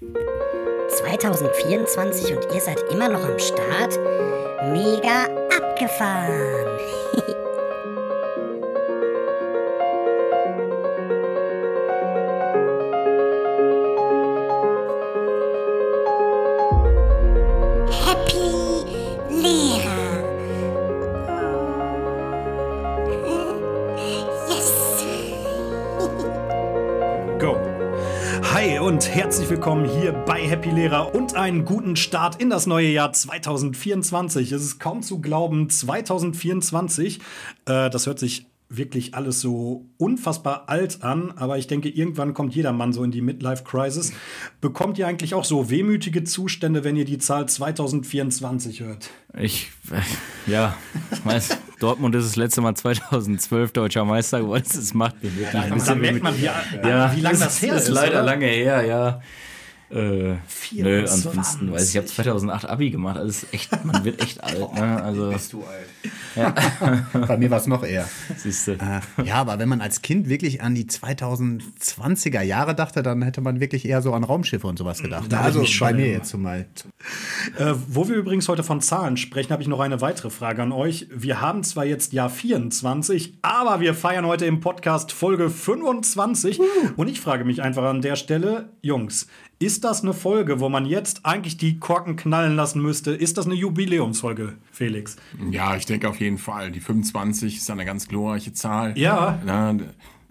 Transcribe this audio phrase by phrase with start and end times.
[0.00, 3.98] 2024 und ihr seid immer noch am Start?
[4.72, 5.26] Mega
[5.56, 6.80] abgefahren!
[29.30, 34.50] herzlich willkommen hier bei Happy Lehrer und einen guten Start in das neue Jahr 2024.
[34.50, 37.20] Es ist kaum zu glauben, 2024.
[37.64, 42.56] Äh, das hört sich wirklich alles so unfassbar alt an, aber ich denke, irgendwann kommt
[42.56, 44.12] jeder Mann so in die Midlife-Crisis.
[44.60, 49.10] Bekommt ihr eigentlich auch so wehmütige Zustände, wenn ihr die Zahl 2024 hört?
[49.38, 50.76] Ich, äh, ja,
[51.12, 54.64] ich weiß, Dortmund ist das letzte Mal 2012 deutscher Meister geworden.
[54.72, 57.74] Das macht mir wirklich ein Da bisschen merkt man, wie, ja, wie lange das her
[57.74, 57.88] ist.
[57.88, 58.22] ist leider oder?
[58.24, 59.20] lange her, ja.
[59.90, 61.10] Äh, nö, 24.
[61.10, 63.16] ansonsten, weiß ich, ich habe 2008 Abi gemacht.
[63.16, 64.72] Also ist echt, man wird echt alt.
[64.74, 65.02] Ne?
[65.02, 67.04] Also, Bist du alt.
[67.26, 68.08] Bei mir war es noch eher.
[68.36, 68.72] siehst du.
[68.72, 73.40] Äh, ja, aber wenn man als Kind wirklich an die 2020er Jahre dachte, dann hätte
[73.40, 75.26] man wirklich eher so an Raumschiffe und sowas gedacht.
[75.30, 76.14] Da also bei mir immer.
[76.14, 76.66] jetzt zumal.
[77.58, 80.70] Äh, wo wir übrigens heute von Zahlen sprechen, habe ich noch eine weitere Frage an
[80.72, 81.08] euch.
[81.12, 86.60] Wir haben zwar jetzt Jahr 24, aber wir feiern heute im Podcast Folge 25.
[86.96, 89.26] Und ich frage mich einfach an der Stelle, Jungs,
[89.60, 93.12] ist das eine Folge, wo man jetzt eigentlich die Korken knallen lassen müsste?
[93.12, 95.16] Ist das eine Jubiläumsfolge, Felix?
[95.50, 96.72] Ja, ich denke auf jeden Fall.
[96.72, 98.98] Die 25 ist eine ganz glorreiche Zahl.
[98.98, 99.38] Ja.
[99.44, 99.76] Na,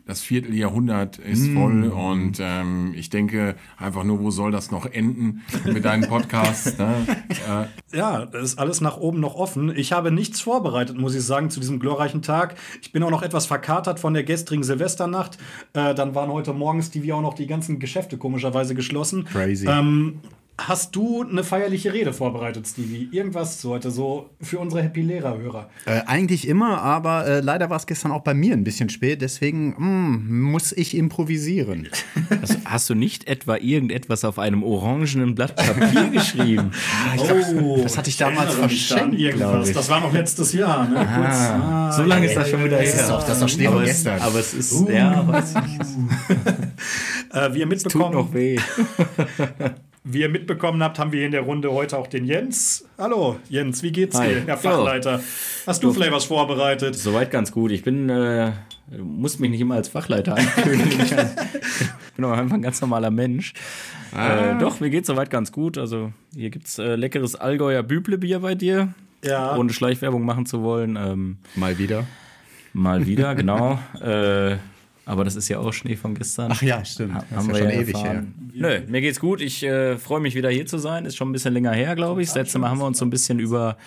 [0.10, 5.44] das Vierteljahrhundert ist voll und ähm, ich denke einfach nur, wo soll das noch enden
[5.66, 6.80] mit deinem Podcast?
[6.80, 7.06] ne?
[7.48, 7.66] äh,
[7.96, 9.72] Ja, das ist alles nach oben noch offen.
[9.76, 12.56] Ich habe nichts vorbereitet, muss ich sagen, zu diesem glorreichen Tag.
[12.82, 15.38] Ich bin auch noch etwas verkatert von der gestrigen Silvesternacht.
[15.74, 19.26] Äh, dann waren heute morgens die wie auch noch die ganzen Geschäfte komischerweise geschlossen.
[19.26, 19.68] Crazy.
[19.68, 20.22] Ähm,
[20.68, 23.10] hast du eine feierliche Rede vorbereitet, Stevie?
[23.12, 25.70] Irgendwas zu heute, so für unsere Happy Lehrer-Hörer?
[25.86, 29.22] Äh, eigentlich immer, aber äh, leider war es gestern auch bei mir ein bisschen spät,
[29.22, 31.88] deswegen mm, muss ich improvisieren.
[32.42, 36.72] Also, hast du nicht etwa irgendetwas auf einem orangenen Blatt Papier geschrieben?
[37.18, 39.72] Oh, das hatte ich damals verschenkt, irgendwas.
[39.74, 40.88] Das war noch letztes Jahr.
[40.88, 40.96] Ne?
[40.96, 43.08] Kurz, ah, so lange ist das schon wieder Das ist her.
[43.08, 44.22] doch, das ist doch Schnee aber von es, gestern.
[44.22, 45.82] aber es ist, ja, weiß ich nicht.
[47.34, 48.60] äh, wie ihr Tut mitbekommen noch weh.
[50.04, 52.86] Wie ihr mitbekommen habt, haben wir hier in der Runde heute auch den Jens.
[52.98, 54.30] Hallo, Jens, wie geht's Hi.
[54.30, 54.58] dir, Herr.
[54.58, 55.22] Fachleiter?
[55.68, 56.96] Hast du vielleicht was vorbereitet?
[56.96, 57.72] Soweit ganz gut.
[57.72, 58.54] Ich bin, äh,
[58.90, 61.02] du musst mich nicht immer als Fachleiter einkündigen.
[61.10, 63.54] ich bin auch einfach ein ganz normaler Mensch.
[64.18, 65.78] Äh, doch, mir geht's soweit ganz gut.
[65.78, 68.94] Also hier gibt's äh, leckeres Allgäuer Büblebier bei dir.
[69.24, 69.58] Ja.
[69.58, 70.96] Ohne Schleichwerbung machen zu wollen.
[70.96, 72.06] Ähm, Mal wieder.
[72.72, 73.80] mal wieder, genau.
[74.02, 74.58] Äh,
[75.10, 76.52] aber das ist ja auch Schnee von gestern.
[76.54, 77.16] Ach ja, stimmt.
[77.16, 78.06] Ha- Das haben ist wir ja ja schon ewig her.
[78.06, 78.52] erfahren.
[78.54, 79.42] Nö, mir geht's gut.
[79.42, 81.06] Ich äh, freue mich wieder hier zu sein.
[81.06, 82.28] Ist schon ein bisschen länger her, glaube ich.
[82.30, 83.78] Das letzte Mal haben wir uns so ein bisschen über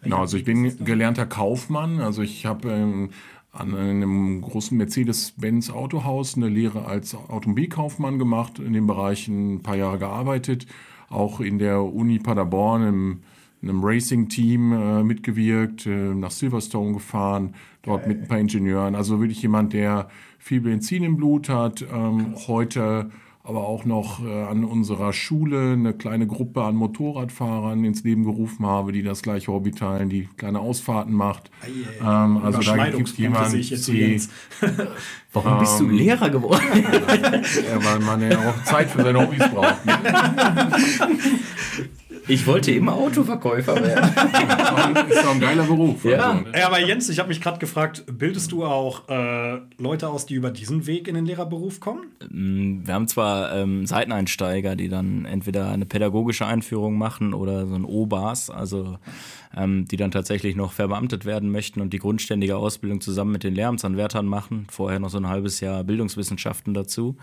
[0.00, 3.10] Genau, also ich bin gelernter Kaufmann, also ich habe ähm,
[3.58, 9.76] an einem großen Mercedes-Benz Autohaus eine Lehre als Automobilkaufmann gemacht, in dem Bereich ein paar
[9.76, 10.66] Jahre gearbeitet,
[11.08, 13.20] auch in der Uni Paderborn im
[13.60, 18.94] in einem Racing-Team äh, mitgewirkt, äh, nach Silverstone gefahren, dort mit ein paar Ingenieuren.
[18.94, 20.08] Also wirklich jemand, der
[20.38, 23.10] viel Benzin im Blut hat, ähm, heute
[23.48, 28.66] aber auch noch äh, an unserer Schule eine kleine Gruppe an Motorradfahrern ins Leben gerufen
[28.66, 31.50] habe, die das gleiche Hobby teilen, die kleine Ausfahrten macht.
[31.66, 34.20] Ähm, also da gibt es Überschneidungspunkte sehe ich jetzt die.
[35.32, 36.60] Warum bist du Lehrer geworden?
[36.74, 39.86] ja, weil man ja auch Zeit für seine Hobbys braucht.
[39.86, 39.94] Ne?
[42.28, 44.10] Ich wollte immer Autoverkäufer werden.
[45.08, 46.04] ist doch ein geiler Beruf.
[46.04, 46.30] Ja.
[46.32, 46.44] Also?
[46.54, 50.34] Ja, aber Jens, ich habe mich gerade gefragt, bildest du auch äh, Leute aus, die
[50.34, 52.06] über diesen Weg in den Lehrerberuf kommen?
[52.30, 57.84] Wir haben zwar ähm, Seiteneinsteiger, die dann entweder eine pädagogische Einführung machen oder so ein
[57.84, 58.98] OBAS, also
[59.56, 63.54] ähm, die dann tatsächlich noch verbeamtet werden möchten und die grundständige Ausbildung zusammen mit den
[63.54, 64.66] Lehramtsanwärtern machen.
[64.70, 67.16] Vorher noch so ein halbes Jahr Bildungswissenschaften dazu.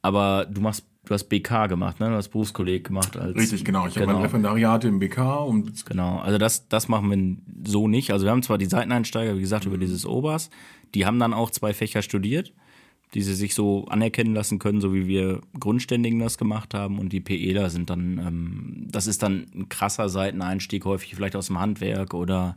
[0.00, 2.08] Aber du machst, du hast BK gemacht, ne?
[2.08, 3.86] Du hast Berufskolleg gemacht als Richtig, genau.
[3.86, 4.14] Ich habe Genau.
[4.14, 8.12] mein Referendariat im BK und Genau, also das, das machen wir so nicht.
[8.12, 10.50] Also wir haben zwar die Seiteneinsteiger, wie gesagt, über dieses OBAS,
[10.94, 12.52] die haben dann auch zwei Fächer studiert,
[13.14, 16.98] die sie sich so anerkennen lassen können, so wie wir Grundständigen das gemacht haben.
[16.98, 21.46] Und die PEler sind dann, ähm, das ist dann ein krasser Seiteneinstieg, häufig vielleicht aus
[21.46, 22.56] dem Handwerk oder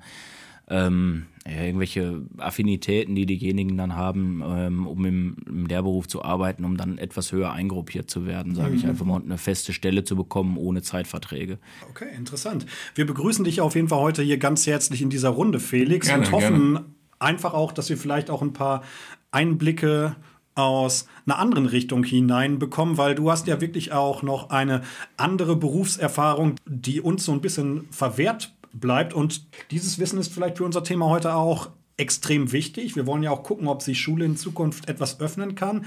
[0.68, 6.66] ähm, ja, irgendwelche Affinitäten, die diejenigen dann haben, ähm, um im, im Lehrberuf zu arbeiten,
[6.66, 10.04] um dann etwas höher eingruppiert zu werden, sage ich einfach mal, und eine feste Stelle
[10.04, 11.58] zu bekommen ohne Zeitverträge.
[11.90, 12.68] Okay, interessant.
[12.94, 16.26] Wir begrüßen dich auf jeden Fall heute hier ganz herzlich in dieser Runde, Felix, Gerne,
[16.26, 16.80] und hoffen
[17.18, 18.84] einfach auch, dass wir vielleicht auch ein paar
[19.32, 20.16] Einblicke
[20.54, 24.82] aus einer anderen Richtung hineinbekommen, weil du hast ja wirklich auch noch eine
[25.18, 29.14] andere Berufserfahrung, die uns so ein bisschen verwehrt bleibt.
[29.14, 31.70] Und dieses Wissen ist vielleicht für unser Thema heute auch
[32.02, 32.96] extrem wichtig.
[32.96, 35.86] Wir wollen ja auch gucken, ob sich Schule in Zukunft etwas öffnen kann.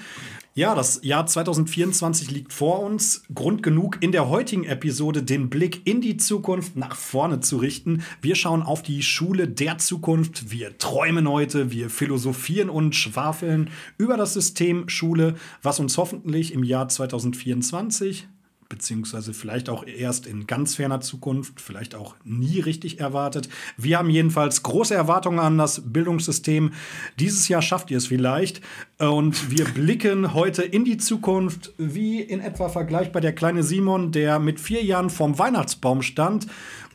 [0.54, 3.24] Ja, das Jahr 2024 liegt vor uns.
[3.34, 8.04] Grund genug, in der heutigen Episode den Blick in die Zukunft nach vorne zu richten.
[8.22, 10.52] Wir schauen auf die Schule der Zukunft.
[10.52, 16.62] Wir träumen heute, wir philosophieren und schwafeln über das System Schule, was uns hoffentlich im
[16.62, 18.28] Jahr 2024
[18.68, 23.48] beziehungsweise vielleicht auch erst in ganz ferner Zukunft, vielleicht auch nie richtig erwartet.
[23.76, 26.72] Wir haben jedenfalls große Erwartungen an das Bildungssystem.
[27.18, 28.60] Dieses Jahr schafft ihr es vielleicht.
[28.98, 34.38] Und wir blicken heute in die Zukunft, wie in etwa vergleichbar der kleine Simon, der
[34.38, 36.46] mit vier Jahren vorm Weihnachtsbaum stand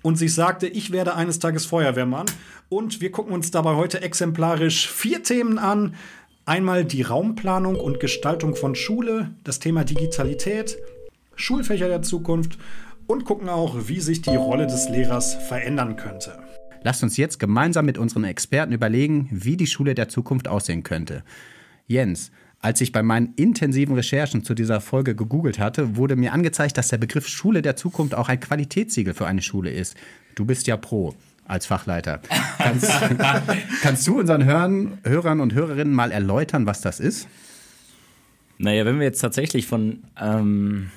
[0.02, 2.28] und sich sagte, ich werde eines Tages Feuerwehrmann.
[2.70, 5.96] Und wir gucken uns dabei heute exemplarisch vier Themen an.
[6.46, 10.78] Einmal die Raumplanung und Gestaltung von Schule, das Thema Digitalität,
[11.40, 12.58] Schulfächer der Zukunft
[13.08, 16.38] und gucken auch, wie sich die Rolle des Lehrers verändern könnte.
[16.84, 21.24] Lasst uns jetzt gemeinsam mit unseren Experten überlegen, wie die Schule der Zukunft aussehen könnte.
[21.88, 26.78] Jens, als ich bei meinen intensiven Recherchen zu dieser Folge gegoogelt hatte, wurde mir angezeigt,
[26.78, 29.96] dass der Begriff Schule der Zukunft auch ein Qualitätssiegel für eine Schule ist.
[30.36, 31.16] Du bist ja pro
[31.46, 32.22] als Fachleiter.
[32.58, 32.92] Kannst,
[33.82, 37.28] kannst du unseren Hörern, Hörern und Hörerinnen mal erläutern, was das ist?
[38.58, 40.92] Naja, wenn wir jetzt tatsächlich von ähm,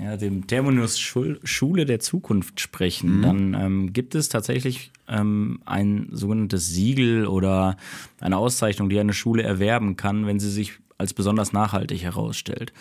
[0.00, 6.08] ja, dem Terminus Schul Schule der Zukunft sprechen, dann ähm, gibt es tatsächlich ähm, ein
[6.12, 7.76] sogenanntes Siegel oder
[8.20, 12.72] eine Auszeichnung, die eine Schule erwerben kann, wenn sie sich als besonders nachhaltig herausstellt.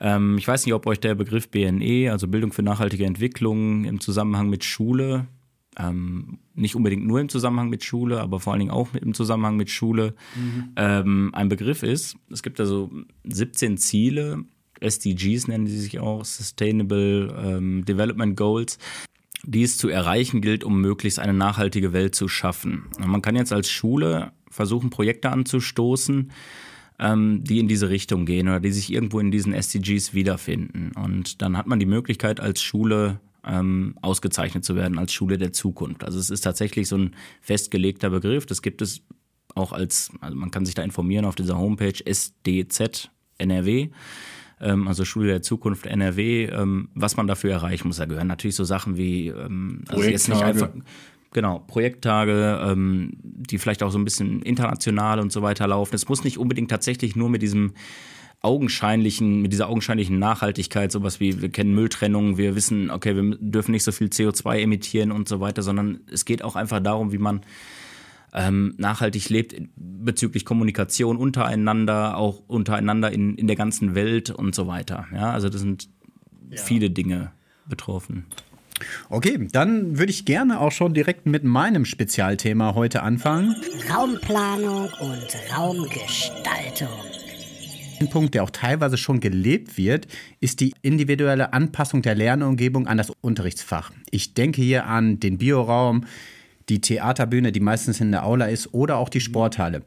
[0.00, 4.00] Ähm, ich weiß nicht, ob euch der Begriff BNE, also Bildung für nachhaltige Entwicklung, im
[4.00, 5.26] Zusammenhang mit Schule,
[5.78, 9.56] ähm, nicht unbedingt nur im Zusammenhang mit Schule, aber vor allen Dingen auch im Zusammenhang
[9.56, 10.14] mit Schule,
[10.76, 12.16] ähm, ein Begriff ist.
[12.30, 12.90] Es gibt also
[13.24, 14.44] 17 Ziele,
[14.82, 18.78] SDGs nennen die sich auch, Sustainable ähm, Development Goals,
[19.44, 22.84] die es zu erreichen gilt, um möglichst eine nachhaltige Welt zu schaffen.
[22.98, 26.30] Und man kann jetzt als Schule versuchen, Projekte anzustoßen,
[26.98, 30.92] ähm, die in diese Richtung gehen oder die sich irgendwo in diesen SDGs wiederfinden.
[30.92, 35.52] Und dann hat man die Möglichkeit, als Schule ähm, ausgezeichnet zu werden, als Schule der
[35.52, 36.04] Zukunft.
[36.04, 38.46] Also es ist tatsächlich so ein festgelegter Begriff.
[38.46, 39.02] Das gibt es
[39.54, 43.90] auch als, also man kann sich da informieren auf dieser Homepage SDZ NRW
[44.62, 47.96] ähm, also Schule der Zukunft NRW, ähm, was man dafür erreichen muss.
[47.96, 50.72] Da gehören natürlich so Sachen wie ähm, also jetzt nicht Projekttage.
[50.72, 50.86] einfach
[51.32, 55.94] genau Projekttage, ähm, die vielleicht auch so ein bisschen international und so weiter laufen.
[55.94, 57.72] Es muss nicht unbedingt tatsächlich nur mit diesem
[58.42, 63.70] augenscheinlichen, mit dieser augenscheinlichen Nachhaltigkeit, sowas wie wir kennen Mülltrennung, wir wissen, okay, wir dürfen
[63.70, 67.18] nicht so viel CO2 emittieren und so weiter, sondern es geht auch einfach darum, wie
[67.18, 67.42] man
[68.32, 74.66] ähm, nachhaltig lebt bezüglich Kommunikation untereinander, auch untereinander in, in der ganzen Welt und so
[74.66, 75.06] weiter.
[75.12, 75.88] Ja, also das sind
[76.50, 77.32] viele Dinge
[77.66, 78.26] betroffen.
[79.10, 83.54] Okay, dann würde ich gerne auch schon direkt mit meinem Spezialthema heute anfangen.
[83.94, 86.88] Raumplanung und Raumgestaltung.
[88.00, 90.08] Ein Punkt, der auch teilweise schon gelebt wird,
[90.40, 93.92] ist die individuelle Anpassung der Lernumgebung an das Unterrichtsfach.
[94.10, 96.04] Ich denke hier an den Bioraum,
[96.68, 99.82] die Theaterbühne, die meistens in der Aula ist, oder auch die Sporthalle.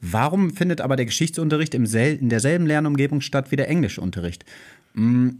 [0.00, 4.44] Warum findet aber der Geschichtsunterricht im sel in derselben Lernumgebung statt wie der Englischunterricht?
[4.94, 5.38] Hm,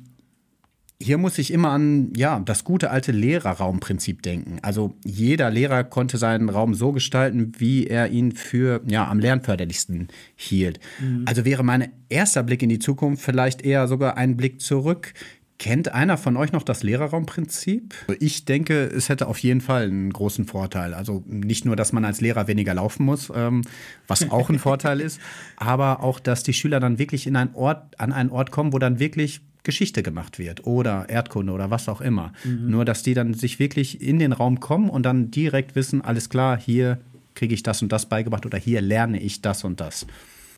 [1.03, 4.59] Hier muss ich immer an ja, das gute alte Lehrerraumprinzip denken.
[4.61, 10.09] Also jeder Lehrer konnte seinen Raum so gestalten, wie er ihn für ja, am lernförderlichsten
[10.37, 10.79] hielt.
[11.25, 15.15] Also wäre mein erster Blick in die Zukunft vielleicht eher sogar ein Blick zurück.
[15.61, 17.95] Kennt einer von euch noch das Lehrerraumprinzip?
[18.19, 20.95] Ich denke, es hätte auf jeden Fall einen großen Vorteil.
[20.95, 23.61] Also nicht nur, dass man als Lehrer weniger laufen muss, ähm,
[24.07, 25.21] was auch ein Vorteil ist,
[25.57, 28.79] aber auch, dass die Schüler dann wirklich in einen Ort, an einen Ort kommen, wo
[28.79, 32.33] dann wirklich Geschichte gemacht wird oder Erdkunde oder was auch immer.
[32.43, 32.71] Mhm.
[32.71, 36.31] Nur, dass die dann sich wirklich in den Raum kommen und dann direkt wissen, alles
[36.31, 37.03] klar, hier
[37.35, 40.07] kriege ich das und das beigebracht oder hier lerne ich das und das.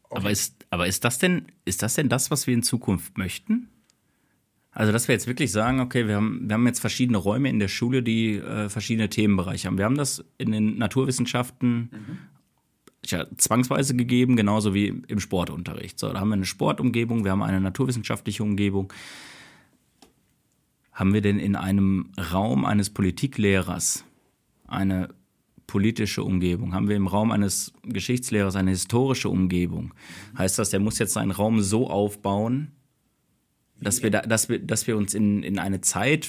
[0.04, 0.20] Okay.
[0.20, 3.66] Aber, ist, aber ist, das denn, ist das denn das, was wir in Zukunft möchten?
[4.74, 7.58] Also, dass wir jetzt wirklich sagen, okay, wir haben, wir haben jetzt verschiedene Räume in
[7.58, 9.76] der Schule, die äh, verschiedene Themenbereiche haben.
[9.76, 12.18] Wir haben das in den Naturwissenschaften mhm.
[13.04, 15.98] ja, zwangsweise gegeben, genauso wie im Sportunterricht.
[15.98, 18.90] So, da haben wir eine Sportumgebung, wir haben eine naturwissenschaftliche Umgebung.
[20.92, 24.06] Haben wir denn in einem Raum eines Politiklehrers
[24.66, 25.10] eine
[25.66, 26.72] politische Umgebung?
[26.72, 29.92] Haben wir im Raum eines Geschichtslehrers eine historische Umgebung?
[30.36, 32.72] Heißt das, der muss jetzt seinen Raum so aufbauen,
[33.82, 36.28] dass wir, da, dass wir, dass wir uns in, in eine Zeit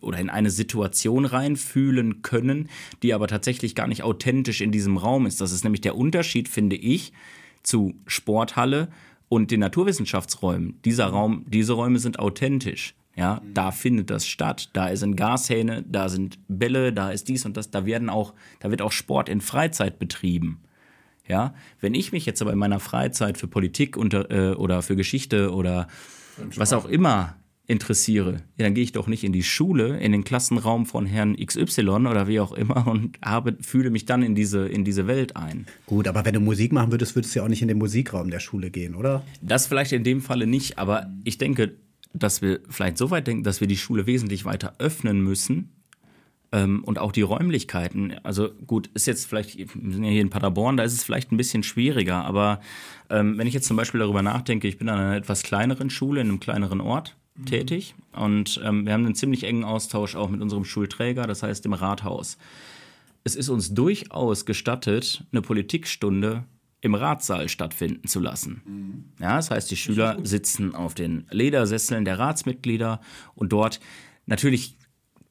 [0.00, 2.68] oder in eine Situation reinfühlen können,
[3.02, 5.40] die aber tatsächlich gar nicht authentisch in diesem Raum ist.
[5.40, 7.12] Das ist nämlich der Unterschied, finde ich,
[7.62, 8.88] zu Sporthalle
[9.28, 10.78] und den Naturwissenschaftsräumen.
[10.84, 12.94] Dieser Raum, diese Räume sind authentisch.
[13.16, 14.70] Ja, da findet das statt.
[14.72, 17.70] Da sind Gashähne, da sind Bälle, da ist dies und das.
[17.70, 20.60] Da werden auch, da wird auch Sport in Freizeit betrieben.
[21.28, 24.96] Ja, wenn ich mich jetzt aber in meiner Freizeit für Politik unter, äh, oder für
[24.96, 25.86] Geschichte oder
[26.56, 27.36] was auch immer
[27.70, 31.36] interessiere, ja, dann gehe ich doch nicht in die Schule, in den Klassenraum von Herrn
[31.36, 35.36] XY oder wie auch immer und habe, fühle mich dann in diese, in diese Welt
[35.36, 35.66] ein.
[35.86, 38.30] Gut, aber wenn du Musik machen würdest, würdest du ja auch nicht in den Musikraum
[38.30, 39.22] der Schule gehen, oder?
[39.40, 41.76] Das vielleicht in dem Falle nicht, aber ich denke,
[42.12, 45.70] dass wir vielleicht so weit denken, dass wir die Schule wesentlich weiter öffnen müssen,
[46.52, 48.14] ähm, und auch die Räumlichkeiten.
[48.22, 51.32] Also gut, ist jetzt vielleicht, wir sind ja hier in Paderborn, da ist es vielleicht
[51.32, 52.60] ein bisschen schwieriger, aber
[53.08, 56.20] ähm, wenn ich jetzt zum Beispiel darüber nachdenke, ich bin an einer etwas kleineren Schule
[56.20, 57.46] in einem kleineren Ort mhm.
[57.46, 61.64] tätig und ähm, wir haben einen ziemlich engen Austausch auch mit unserem Schulträger, das heißt
[61.64, 62.36] dem Rathaus.
[63.22, 66.44] Es ist uns durchaus gestattet, eine Politikstunde
[66.80, 68.62] im Ratssaal stattfinden zu lassen.
[68.64, 69.04] Mhm.
[69.20, 73.00] Ja, das heißt, die Schüler sitzen auf den Ledersesseln der Ratsmitglieder
[73.34, 73.80] und dort
[74.24, 74.78] natürlich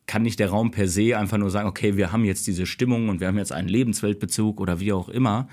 [0.10, 3.10] kann nicht der Raum per se einfach nur sagen, okay, wir haben jetzt diese Stimmung
[3.10, 5.48] und wir haben jetzt einen Lebensweltbezug oder wie auch immer.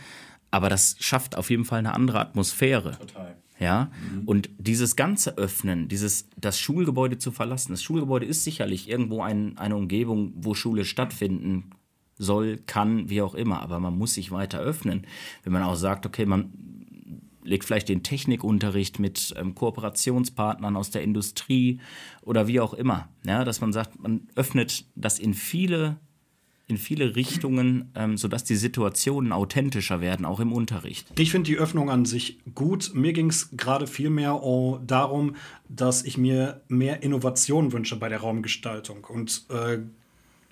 [0.51, 2.97] Aber das schafft auf jeden Fall eine andere Atmosphäre.
[2.99, 3.37] Total.
[3.61, 4.23] Ja, mhm.
[4.25, 7.73] und dieses ganze Öffnen, dieses, das Schulgebäude zu verlassen.
[7.73, 11.73] Das Schulgebäude ist sicherlich irgendwo ein, eine Umgebung, wo Schule stattfinden
[12.17, 13.61] soll, kann, wie auch immer.
[13.61, 15.07] Aber man muss sich weiter öffnen.
[15.43, 16.53] Wenn man auch sagt, okay, man
[17.47, 21.81] legt vielleicht den Technikunterricht mit ähm, Kooperationspartnern aus der Industrie
[22.23, 23.09] oder wie auch immer.
[23.25, 25.99] Ja, dass man sagt, man öffnet das in viele
[26.69, 31.07] in viele Richtungen, ähm, sodass die Situationen authentischer werden, auch im Unterricht.
[31.17, 32.91] Ich finde die Öffnung an sich gut.
[32.93, 35.37] Mir ging es gerade viel mehr oh, darum,
[35.69, 39.05] dass ich mir mehr Innovation wünsche bei der Raumgestaltung.
[39.05, 39.79] Und äh,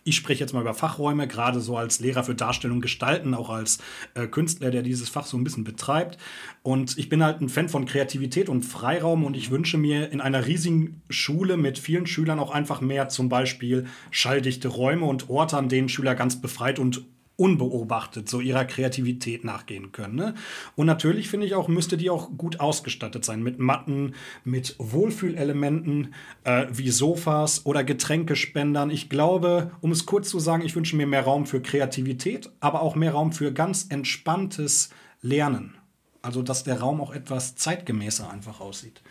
[0.04, 3.78] ich spreche jetzt mal über Fachräume, gerade so als Lehrer für Darstellung gestalten, auch als
[4.14, 6.18] äh, Künstler, der dieses Fach so ein bisschen betreibt.
[6.62, 10.20] Und ich bin halt ein Fan von Kreativität und Freiraum und ich wünsche mir in
[10.20, 15.56] einer riesigen Schule mit vielen Schülern auch einfach mehr zum Beispiel schalldichte Räume und Orte,
[15.56, 17.02] an denen Schüler ganz befreit und
[17.36, 20.14] unbeobachtet so ihrer Kreativität nachgehen können.
[20.14, 20.34] Ne?
[20.76, 24.14] Und natürlich finde ich auch, müsste die auch gut ausgestattet sein mit Matten,
[24.44, 26.14] mit Wohlfühlelementen
[26.44, 28.90] äh, wie Sofas oder Getränkespendern.
[28.90, 32.82] Ich glaube, um es kurz zu sagen, ich wünsche mir mehr Raum für Kreativität, aber
[32.82, 35.74] auch mehr Raum für ganz entspanntes Lernen.
[36.22, 39.02] Also, dass der Raum auch etwas zeitgemäßer einfach aussieht.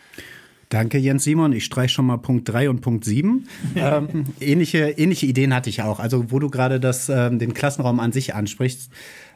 [0.74, 1.54] Danke, Jens Simon.
[1.54, 3.48] Ich streiche schon mal Punkt 3 und Punkt 7.
[3.76, 6.00] ähm, ähnliche, ähnliche Ideen hatte ich auch.
[6.00, 8.90] Also, wo du gerade das, ähm, den Klassenraum an sich ansprichst.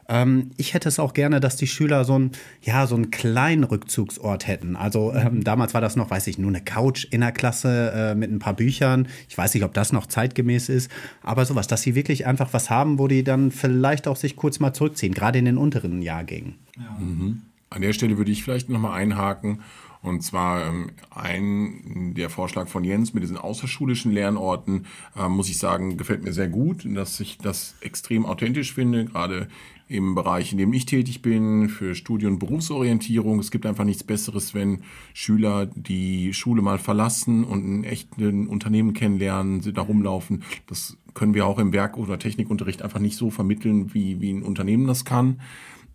[0.08, 3.62] Ähm, ich hätte es auch gerne, dass die Schüler so, ein, ja, so einen kleinen
[3.62, 4.74] Rückzugsort hätten.
[4.74, 8.14] Also, ähm, damals war das noch, weiß ich, nur eine Couch in der Klasse äh,
[8.16, 9.06] mit ein paar Büchern.
[9.28, 10.90] Ich weiß nicht, ob das noch zeitgemäß ist.
[11.22, 14.58] Aber sowas, dass sie wirklich einfach was haben, wo die dann vielleicht auch sich kurz
[14.58, 16.56] mal zurückziehen, gerade in den unteren Jahrgängen.
[16.76, 16.98] Ja.
[16.98, 17.42] Mhm.
[17.70, 19.60] An der Stelle würde ich vielleicht noch mal einhaken
[20.02, 24.86] und zwar ähm, ein, der Vorschlag von Jens mit diesen außerschulischen Lernorten,
[25.16, 29.48] äh, muss ich sagen, gefällt mir sehr gut, dass ich das extrem authentisch finde, gerade
[29.88, 33.38] im Bereich, in dem ich tätig bin, für Studie- und Berufsorientierung.
[33.38, 34.82] Es gibt einfach nichts Besseres, wenn
[35.14, 40.42] Schüler die Schule mal verlassen und ein echtes Unternehmen kennenlernen, sie da rumlaufen.
[40.66, 44.42] Das können wir auch im Werk- oder Technikunterricht einfach nicht so vermitteln, wie, wie ein
[44.42, 45.40] Unternehmen das kann.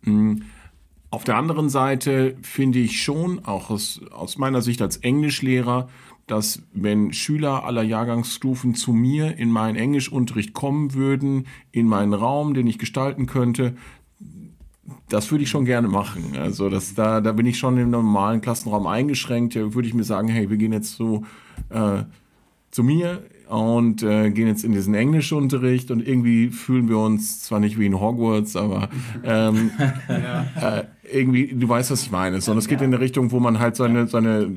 [0.01, 0.43] Mhm.
[1.13, 5.87] Auf der anderen Seite finde ich schon, auch aus, aus meiner Sicht als Englischlehrer,
[6.25, 12.55] dass wenn Schüler aller Jahrgangsstufen zu mir in meinen Englischunterricht kommen würden, in meinen Raum,
[12.55, 13.75] den ich gestalten könnte,
[15.07, 16.35] das würde ich schon gerne machen.
[16.35, 19.55] Also das, da, da bin ich schon im normalen Klassenraum eingeschränkt.
[19.55, 21.25] Da würde ich mir sagen, hey, wir gehen jetzt so
[21.69, 22.05] äh,
[22.71, 27.59] zu mir und äh, gehen jetzt in diesen Englischunterricht und irgendwie fühlen wir uns zwar
[27.59, 28.89] nicht wie in Hogwarts, aber
[29.23, 29.71] ähm,
[30.07, 32.41] äh, irgendwie, du weißt, was ich meine.
[32.41, 34.49] Sondern es geht in eine Richtung, wo man halt seine, seine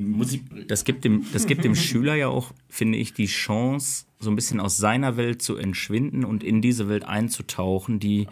[0.67, 4.35] Das gibt, dem, das gibt dem Schüler ja auch, finde ich, die Chance, so ein
[4.35, 8.27] bisschen aus seiner Welt zu entschwinden und in diese Welt einzutauchen, die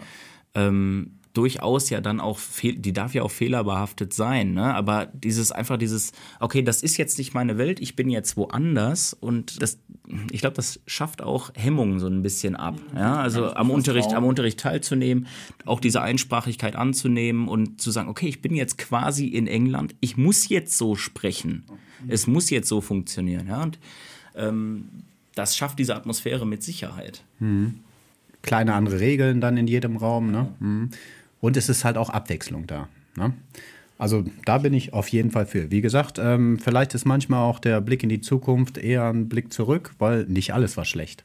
[0.56, 4.74] ähm, durchaus ja dann auch, fehl, die darf ja auch fehlerbehaftet sein, ne?
[4.74, 9.14] aber dieses einfach dieses, okay, das ist jetzt nicht meine Welt, ich bin jetzt woanders
[9.14, 9.80] und das,
[10.32, 14.26] ich glaube, das schafft auch Hemmungen so ein bisschen ab, ja, also am Unterricht, am
[14.26, 15.28] Unterricht teilzunehmen,
[15.66, 20.18] auch diese Einsprachigkeit anzunehmen und zu sagen, okay, ich bin jetzt quasi in England, ich
[20.18, 21.64] muss jetzt so sprechen,
[22.08, 23.80] es muss jetzt so funktionieren, ja, und
[24.36, 24.90] ähm,
[25.36, 27.24] das schafft diese Atmosphäre mit Sicherheit.
[28.42, 30.32] Kleine andere Regeln dann in jedem Raum.
[30.32, 30.54] Ne?
[30.60, 30.90] Mhm.
[31.42, 32.88] Und es ist halt auch Abwechslung da.
[33.16, 33.34] Ne?
[33.98, 35.72] Also da bin ich auf jeden Fall für.
[35.72, 39.54] Wie gesagt, ähm, vielleicht ist manchmal auch der Blick in die Zukunft eher ein Blick
[39.54, 41.24] zurück, weil nicht alles war schlecht.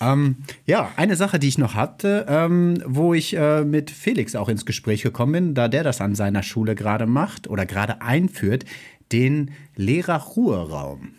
[0.00, 0.36] Ähm,
[0.66, 4.64] ja, eine Sache, die ich noch hatte, ähm, wo ich äh, mit Felix auch ins
[4.64, 8.64] Gespräch gekommen bin, da der das an seiner Schule gerade macht oder gerade einführt,
[9.12, 11.10] den Lehrerruheraum.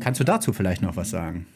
[0.00, 1.46] Kannst du dazu vielleicht noch was sagen?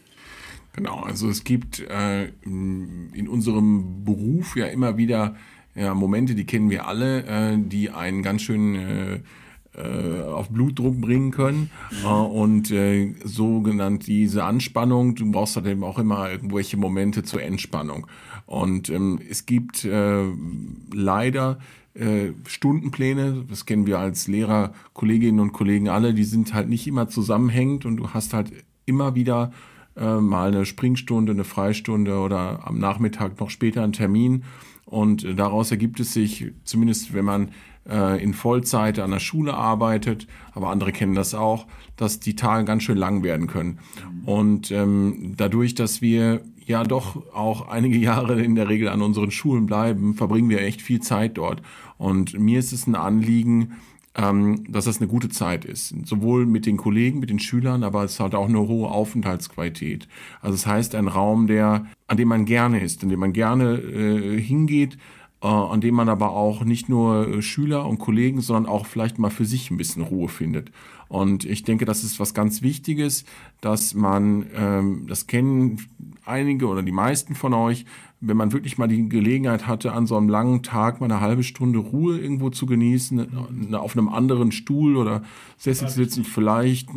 [0.75, 5.37] Genau, also es gibt äh, in unserem Beruf ja immer wieder
[5.75, 9.21] ja, Momente, die kennen wir alle, äh, die einen ganz schön äh,
[9.75, 11.71] äh, auf Blutdruck bringen können.
[12.05, 17.23] Äh, und äh, so genannt diese Anspannung, du brauchst halt eben auch immer irgendwelche Momente
[17.23, 18.07] zur Entspannung.
[18.47, 20.25] Und ähm, es gibt äh,
[20.93, 21.59] leider
[21.95, 26.87] äh, Stundenpläne, das kennen wir als Lehrer, Kolleginnen und Kollegen alle, die sind halt nicht
[26.87, 28.53] immer zusammenhängend und du hast halt
[28.85, 29.53] immer wieder
[29.97, 34.45] äh, mal eine Springstunde, eine Freistunde oder am Nachmittag noch später einen Termin.
[34.85, 37.49] Und daraus ergibt es sich, zumindest wenn man
[37.89, 42.65] äh, in Vollzeit an der Schule arbeitet, aber andere kennen das auch, dass die Tage
[42.65, 43.79] ganz schön lang werden können.
[44.25, 49.31] Und ähm, dadurch, dass wir ja doch auch einige Jahre in der Regel an unseren
[49.31, 51.63] Schulen bleiben, verbringen wir echt viel Zeit dort.
[51.99, 53.75] Und mir ist es ein Anliegen,
[54.15, 55.95] ähm, dass das eine gute Zeit ist.
[56.07, 60.09] Sowohl mit den Kollegen, mit den Schülern, aber es hat auch eine hohe Aufenthaltsqualität.
[60.41, 63.77] Also es heißt ein Raum, der, an dem man gerne ist, an dem man gerne
[63.77, 64.99] äh, hingeht,
[65.43, 69.19] äh, an dem man aber auch nicht nur äh, Schüler und Kollegen, sondern auch vielleicht
[69.19, 70.71] mal für sich ein bisschen Ruhe findet.
[71.13, 73.27] Und ich denke, das ist was ganz Wichtiges,
[73.61, 75.77] dass man, ähm, das kennen
[76.25, 77.85] einige oder die meisten von euch,
[78.23, 81.43] wenn man wirklich mal die Gelegenheit hatte, an so einem langen Tag mal eine halbe
[81.43, 85.23] Stunde Ruhe irgendwo zu genießen, auf einem anderen Stuhl oder
[85.59, 86.89] Sessel zu sitzen, vielleicht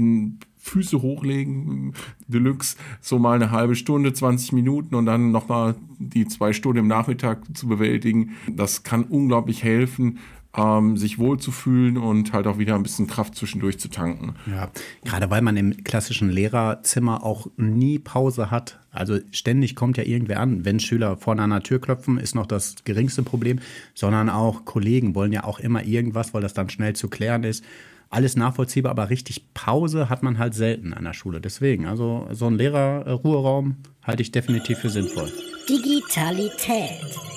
[0.60, 1.92] Füße hochlegen,
[2.30, 6.88] Deluxe, so mal eine halbe Stunde, 20 Minuten und dann nochmal die zwei Stunden im
[6.88, 8.32] Nachmittag zu bewältigen.
[8.48, 10.20] Das kann unglaublich helfen,
[10.58, 14.36] ähm, sich wohlzufühlen und halt auch wieder ein bisschen Kraft zwischendurch zu tanken.
[14.46, 14.70] Ja,
[15.04, 18.80] gerade weil man im klassischen Lehrerzimmer auch nie Pause hat.
[18.92, 20.64] Also ständig kommt ja irgendwer an.
[20.64, 23.60] Wenn Schüler vorne an der Tür klopfen, ist noch das geringste Problem,
[23.94, 27.64] sondern auch Kollegen wollen ja auch immer irgendwas, weil das dann schnell zu klären ist.
[28.10, 31.42] Alles nachvollziehbar, aber richtig Pause hat man halt selten an der Schule.
[31.42, 35.32] Deswegen, also so ein Lehrerruheraum halte ich definitiv für sinnvoll.
[35.68, 37.35] Digitalität.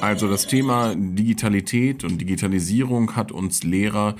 [0.00, 4.16] Also das Thema Digitalität und Digitalisierung hat uns Lehrer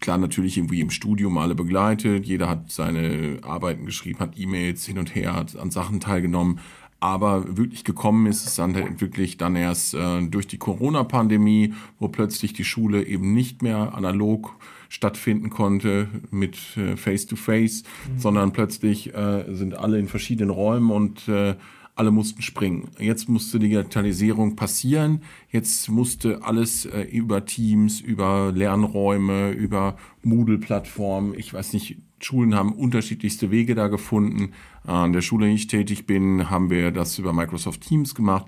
[0.00, 2.26] klar natürlich irgendwie im Studium alle begleitet.
[2.26, 6.60] Jeder hat seine Arbeiten geschrieben, hat E-Mails hin und her, hat an Sachen teilgenommen.
[6.98, 12.54] Aber wirklich gekommen ist es dann wirklich dann erst äh, durch die Corona-Pandemie, wo plötzlich
[12.54, 14.56] die Schule eben nicht mehr analog
[14.88, 18.18] stattfinden konnte mit äh, Face-to-Face, mhm.
[18.18, 21.56] sondern plötzlich äh, sind alle in verschiedenen Räumen und äh,
[21.96, 22.90] alle mussten springen.
[22.98, 25.22] Jetzt musste Digitalisierung passieren.
[25.50, 32.72] Jetzt musste alles äh, über Teams, über Lernräume, über Moodle-Plattformen, ich weiß nicht, Schulen haben
[32.72, 34.52] unterschiedlichste Wege da gefunden.
[34.84, 38.46] An der Schule, in der ich tätig bin, haben wir das über Microsoft Teams gemacht.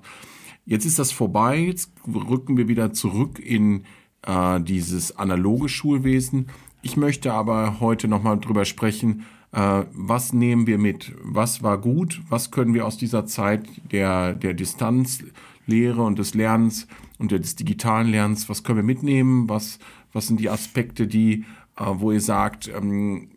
[0.65, 1.59] Jetzt ist das vorbei.
[1.59, 3.83] Jetzt rücken wir wieder zurück in
[4.25, 6.47] äh, dieses analoge Schulwesen.
[6.81, 11.13] Ich möchte aber heute nochmal drüber sprechen, äh, was nehmen wir mit?
[11.23, 12.21] Was war gut?
[12.29, 18.09] Was können wir aus dieser Zeit der, der Distanzlehre und des Lernens und des digitalen
[18.09, 19.49] Lernens, was können wir mitnehmen?
[19.49, 19.79] Was,
[20.13, 21.45] was sind die Aspekte, die,
[21.77, 23.29] äh, wo ihr sagt, ähm,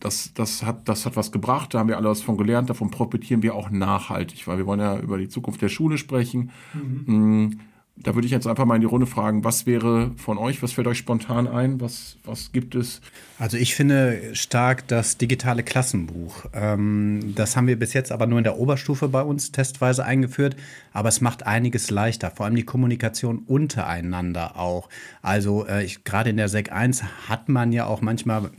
[0.00, 2.90] das, das, hat, das hat was gebracht, da haben wir alle was von gelernt, davon
[2.90, 6.50] profitieren wir auch nachhaltig, weil wir wollen ja über die Zukunft der Schule sprechen.
[6.74, 7.60] Mhm.
[7.98, 10.72] Da würde ich jetzt einfach mal in die Runde fragen, was wäre von euch, was
[10.72, 13.00] fällt euch spontan ein, was, was gibt es?
[13.38, 16.44] Also ich finde stark das digitale Klassenbuch.
[16.52, 20.56] Ähm, das haben wir bis jetzt aber nur in der Oberstufe bei uns testweise eingeführt,
[20.92, 24.90] aber es macht einiges leichter, vor allem die Kommunikation untereinander auch.
[25.22, 28.50] Also äh, gerade in der Sek 1 hat man ja auch manchmal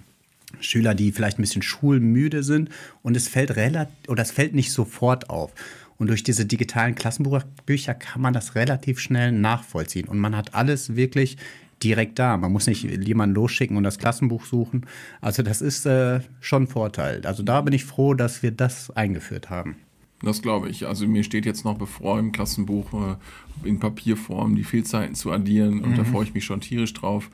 [0.59, 2.69] Schüler, die vielleicht ein bisschen schulmüde sind
[3.03, 5.51] und es fällt relativ oder es fällt nicht sofort auf.
[5.97, 10.07] Und durch diese digitalen Klassenbücher kann man das relativ schnell nachvollziehen.
[10.07, 11.37] Und man hat alles wirklich
[11.83, 12.37] direkt da.
[12.37, 14.85] Man muss nicht jemanden losschicken und das Klassenbuch suchen.
[15.21, 17.21] Also das ist äh, schon ein Vorteil.
[17.25, 19.77] Also da bin ich froh, dass wir das eingeführt haben.
[20.23, 20.87] Das glaube ich.
[20.87, 25.83] Also mir steht jetzt noch bevor im Klassenbuch äh, in Papierform die Fehlzeiten zu addieren
[25.83, 25.95] und mhm.
[25.95, 27.29] da freue ich mich schon tierisch drauf.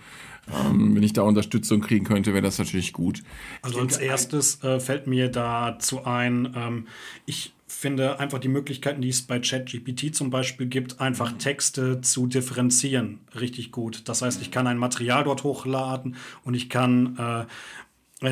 [0.52, 3.23] Ähm, wenn ich da Unterstützung kriegen könnte, wäre das natürlich gut.
[3.62, 6.88] Also als erstes äh, fällt mir dazu ein, ähm,
[7.26, 11.39] ich finde einfach die Möglichkeiten, die es bei ChatGPT zum Beispiel gibt, einfach mhm.
[11.39, 14.07] Texte zu differenzieren, richtig gut.
[14.07, 17.45] Das heißt, ich kann ein Material dort hochladen und ich kann äh,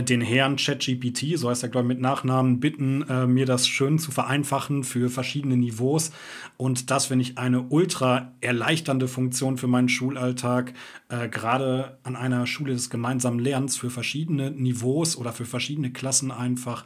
[0.01, 3.99] den Herrn ChatGPT, so heißt er, glaube ich, mit Nachnamen, bitten, äh, mir das schön
[3.99, 6.11] zu vereinfachen für verschiedene Niveaus.
[6.55, 10.73] Und das finde ich eine ultra erleichternde Funktion für meinen Schulalltag,
[11.09, 16.31] äh, gerade an einer Schule des gemeinsamen Lernens für verschiedene Niveaus oder für verschiedene Klassen
[16.31, 16.85] einfach.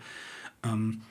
[0.64, 1.02] Ähm,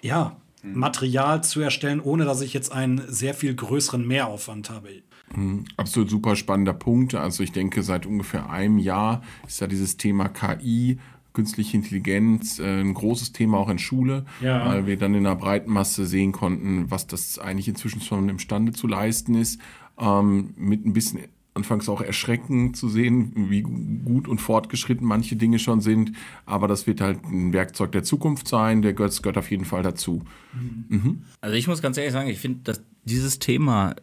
[0.00, 0.45] ja, mhm.
[0.74, 4.88] Material zu erstellen, ohne dass ich jetzt einen sehr viel größeren Mehraufwand habe.
[5.34, 5.64] Mhm.
[5.76, 7.14] Absolut super spannender Punkt.
[7.14, 10.98] Also ich denke, seit ungefähr einem Jahr ist ja dieses Thema KI
[11.32, 14.66] künstliche Intelligenz äh, ein großes Thema auch in Schule, ja.
[14.66, 18.72] weil wir dann in der breiten Masse sehen konnten, was das eigentlich inzwischen schon imstande
[18.72, 19.60] zu leisten ist.
[19.98, 21.20] Ähm, mit ein bisschen
[21.56, 26.12] anfangs auch erschreckend zu sehen, wie gut und fortgeschritten manche Dinge schon sind.
[26.44, 28.82] Aber das wird halt ein Werkzeug der Zukunft sein.
[28.82, 30.22] Der gehört, gehört auf jeden Fall dazu.
[30.52, 30.84] Mhm.
[30.88, 31.22] Mhm.
[31.40, 33.96] Also ich muss ganz ehrlich sagen, ich finde, dass dieses Thema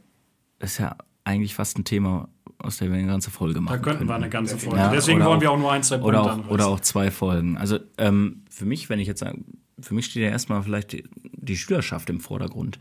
[0.60, 3.74] ist ja eigentlich fast ein Thema, aus der wir eine ganze Folge machen.
[3.74, 4.10] Da könnten können.
[4.10, 4.78] wir eine ganze Folge.
[4.78, 7.58] Ja, Deswegen wollen wir auch nur ein, zwei Punkte oder auch, oder auch zwei Folgen.
[7.58, 9.40] Also ähm, für mich, wenn ich jetzt sage,
[9.80, 12.80] für mich steht ja erstmal vielleicht die, die Schülerschaft im Vordergrund.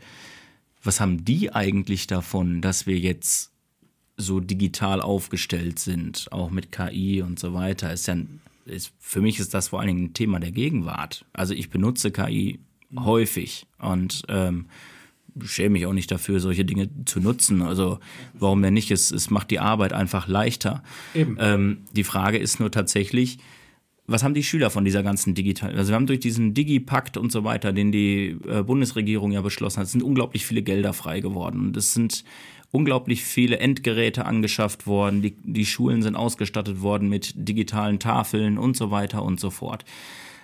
[0.81, 3.52] Was haben die eigentlich davon, dass wir jetzt
[4.17, 7.91] so digital aufgestellt sind, auch mit KI und so weiter?
[7.91, 8.15] Ist ja,
[8.65, 11.25] ist, für mich ist das vor allen Dingen ein Thema der Gegenwart.
[11.33, 13.05] Also ich benutze KI mhm.
[13.05, 14.65] häufig und ähm,
[15.43, 17.61] schäme mich auch nicht dafür, solche Dinge zu nutzen.
[17.61, 17.99] Also
[18.33, 18.91] warum denn nicht?
[18.91, 20.83] Es, es macht die Arbeit einfach leichter.
[21.13, 21.37] Eben.
[21.39, 23.39] Ähm, die Frage ist nur tatsächlich,
[24.05, 25.75] was haben die Schüler von dieser ganzen Digital?
[25.75, 29.79] Also wir haben durch diesen Digipakt und so weiter, den die äh, Bundesregierung ja beschlossen
[29.79, 31.67] hat, sind unglaublich viele Gelder frei geworden.
[31.67, 32.25] Und es sind
[32.73, 35.21] unglaublich viele Endgeräte angeschafft worden.
[35.21, 39.85] Die, die Schulen sind ausgestattet worden mit digitalen Tafeln und so weiter und so fort.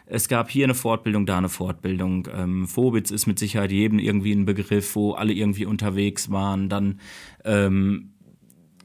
[0.06, 2.28] Es gab hier eine Fortbildung, da eine Fortbildung.
[2.32, 6.70] Ähm, Phobitz ist mit Sicherheit jedem irgendwie ein Begriff, wo alle irgendwie unterwegs waren.
[6.70, 7.00] Dann
[7.46, 8.12] ähm,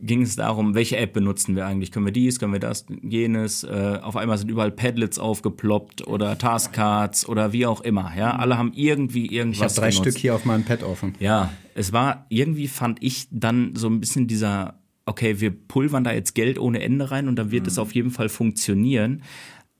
[0.00, 1.92] ging es darum, welche App benutzen wir eigentlich?
[1.92, 3.64] Können wir dies, können wir das, jenes?
[3.64, 8.12] Äh, auf einmal sind überall Padlets aufgeploppt oder Taskcards oder wie auch immer.
[8.16, 9.72] Ja, alle haben irgendwie irgendwas.
[9.72, 10.08] Ich habe drei genutzt.
[10.08, 11.14] Stück hier auf meinem Pad offen.
[11.20, 16.12] Ja, es war irgendwie fand ich dann so ein bisschen dieser okay, wir pulvern da
[16.12, 17.68] jetzt Geld ohne Ende rein und dann wird mhm.
[17.68, 19.22] es auf jeden Fall funktionieren.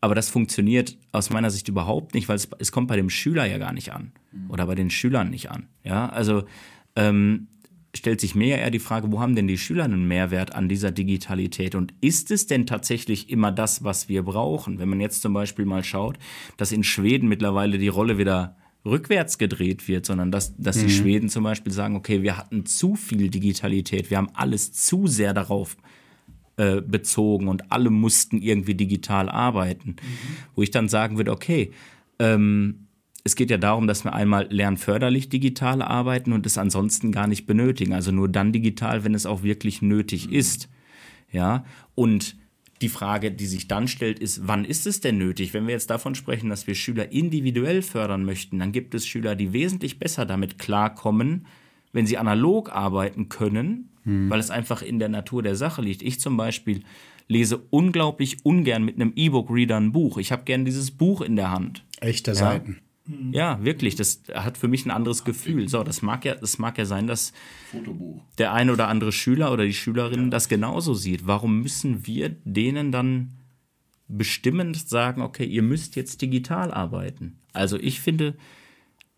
[0.00, 3.46] Aber das funktioniert aus meiner Sicht überhaupt nicht, weil es, es kommt bei dem Schüler
[3.46, 4.12] ja gar nicht an
[4.50, 5.68] oder bei den Schülern nicht an.
[5.83, 6.44] Ja, also
[6.94, 7.48] ähm,
[7.94, 10.68] stellt sich mir ja eher die Frage, wo haben denn die Schüler einen Mehrwert an
[10.68, 11.74] dieser Digitalität?
[11.74, 14.78] Und ist es denn tatsächlich immer das, was wir brauchen?
[14.78, 16.18] Wenn man jetzt zum Beispiel mal schaut,
[16.57, 20.87] dass in Schweden mittlerweile die Rolle wieder rückwärts gedreht wird, sondern dass, dass mhm.
[20.87, 25.07] die Schweden zum Beispiel sagen, okay, wir hatten zu viel Digitalität, wir haben alles zu
[25.07, 25.76] sehr darauf
[26.57, 29.90] äh, bezogen und alle mussten irgendwie digital arbeiten.
[29.90, 29.96] Mhm.
[30.54, 31.72] Wo ich dann sagen würde, okay,
[32.18, 32.84] ähm,
[33.24, 37.46] es geht ja darum, dass wir einmal lernförderlich digital arbeiten und es ansonsten gar nicht
[37.46, 37.94] benötigen.
[37.94, 40.34] Also nur dann digital, wenn es auch wirklich nötig mhm.
[40.34, 40.68] ist.
[41.32, 42.37] Ja, und
[42.82, 45.54] die Frage, die sich dann stellt, ist, wann ist es denn nötig?
[45.54, 49.34] Wenn wir jetzt davon sprechen, dass wir Schüler individuell fördern möchten, dann gibt es Schüler,
[49.34, 51.46] die wesentlich besser damit klarkommen,
[51.92, 54.28] wenn sie analog arbeiten können, hm.
[54.28, 56.02] weil es einfach in der Natur der Sache liegt.
[56.02, 56.82] Ich zum Beispiel
[57.26, 60.18] lese unglaublich ungern mit einem E-Book-Reader ein Buch.
[60.18, 61.84] Ich habe gern dieses Buch in der Hand.
[62.00, 62.34] Echte ja.
[62.34, 62.80] Seiten.
[63.32, 63.96] Ja, wirklich.
[63.96, 65.68] Das hat für mich ein anderes Gefühl.
[65.68, 67.32] So, das mag ja, das mag ja sein, dass
[67.70, 68.22] Fotobuch.
[68.38, 70.30] der eine oder andere Schüler oder die Schülerin ja.
[70.30, 71.26] das genauso sieht.
[71.26, 73.32] Warum müssen wir denen dann
[74.08, 77.38] bestimmend sagen, okay, ihr müsst jetzt digital arbeiten?
[77.52, 78.36] Also ich finde,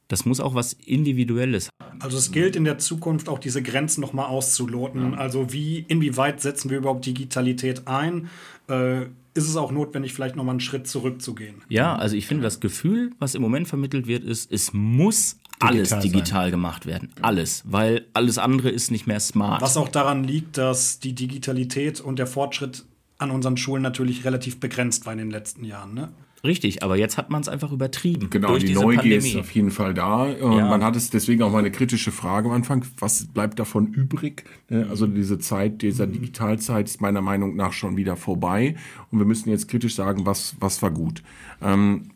[0.08, 2.00] das muss auch was Individuelles haben.
[2.00, 5.12] Also es gilt in der Zukunft auch diese Grenzen nochmal auszuloten.
[5.12, 5.18] Ja.
[5.18, 8.28] Also wie, inwieweit setzen wir überhaupt Digitalität ein?
[8.68, 11.62] Äh, ist es auch notwendig, vielleicht nochmal einen Schritt zurückzugehen?
[11.68, 15.68] Ja, also ich finde, das Gefühl, was im Moment vermittelt wird, ist, es muss digital
[15.68, 16.50] alles digital sein.
[16.50, 17.10] gemacht werden.
[17.22, 17.62] Alles.
[17.66, 19.62] Weil alles andere ist nicht mehr smart.
[19.62, 22.84] Was auch daran liegt, dass die Digitalität und der Fortschritt
[23.18, 25.94] an unseren Schulen natürlich relativ begrenzt war in den letzten Jahren.
[25.94, 26.08] Ne?
[26.46, 28.30] Richtig, aber jetzt hat man es einfach übertrieben.
[28.30, 29.28] Genau, durch die diese Neugier Pandemie.
[29.30, 30.22] ist auf jeden Fall da.
[30.24, 30.68] Und Ja.
[30.68, 32.84] Man hat es deswegen auch mal eine kritische Frage am Anfang.
[32.98, 34.44] Was bleibt davon übrig?
[34.68, 38.76] Ne, Also diese Zeit, dieser Digitalzeit ist meiner Meinung nach schon wieder vorbei.
[39.10, 41.22] Und wir müssen jetzt kritisch sagen, was, was war gut.
[41.60, 42.10] Ähm,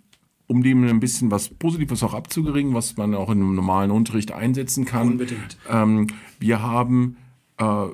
[0.46, 4.32] um dem ein bisschen was Positives auch abzugeringen, was man auch in einem normalen Unterricht
[4.32, 5.12] einsetzen kann.
[5.12, 5.56] Unbedingt.
[5.68, 6.08] Ähm,
[6.40, 7.16] wir haben,
[7.58, 7.86] äh,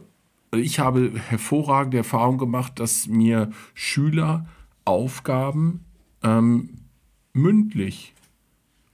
[0.57, 4.47] ich habe hervorragende Erfahrung gemacht, dass mir Schüler
[4.87, 5.81] Aufgaben
[6.23, 6.71] ähm,
[7.33, 8.15] mündlich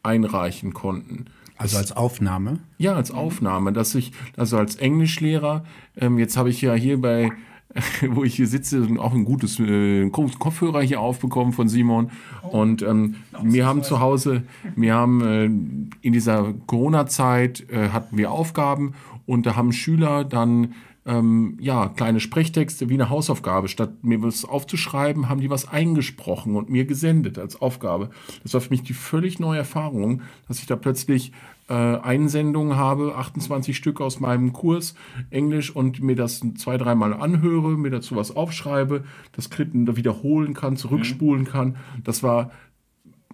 [0.02, 1.26] einreichen konnten.
[1.56, 2.58] Also als Aufnahme.
[2.78, 5.64] Ja, als Aufnahme, dass ich, also als Englischlehrer,
[5.96, 7.30] ähm, jetzt habe ich ja hier bei,
[8.10, 12.10] wo ich hier sitze, auch ein gutes äh, Kopfhörer hier aufbekommen von Simon.
[12.42, 14.42] Und ähm, wir haben zu Hause,
[14.74, 18.94] wir haben äh, in dieser Corona-Zeit äh, hatten wir Aufgaben
[19.26, 23.68] und da haben Schüler dann ähm, ja, kleine Sprechtexte wie eine Hausaufgabe.
[23.68, 28.10] Statt mir was aufzuschreiben, haben die was eingesprochen und mir gesendet als Aufgabe.
[28.42, 31.32] Das war für mich die völlig neue Erfahrung, dass ich da plötzlich
[31.68, 34.94] äh, Einsendungen habe, 28 Stück aus meinem Kurs
[35.30, 40.76] Englisch und mir das zwei, dreimal anhöre, mir dazu was aufschreibe, das Kritten wiederholen kann,
[40.76, 41.76] zurückspulen kann.
[42.04, 42.52] Das war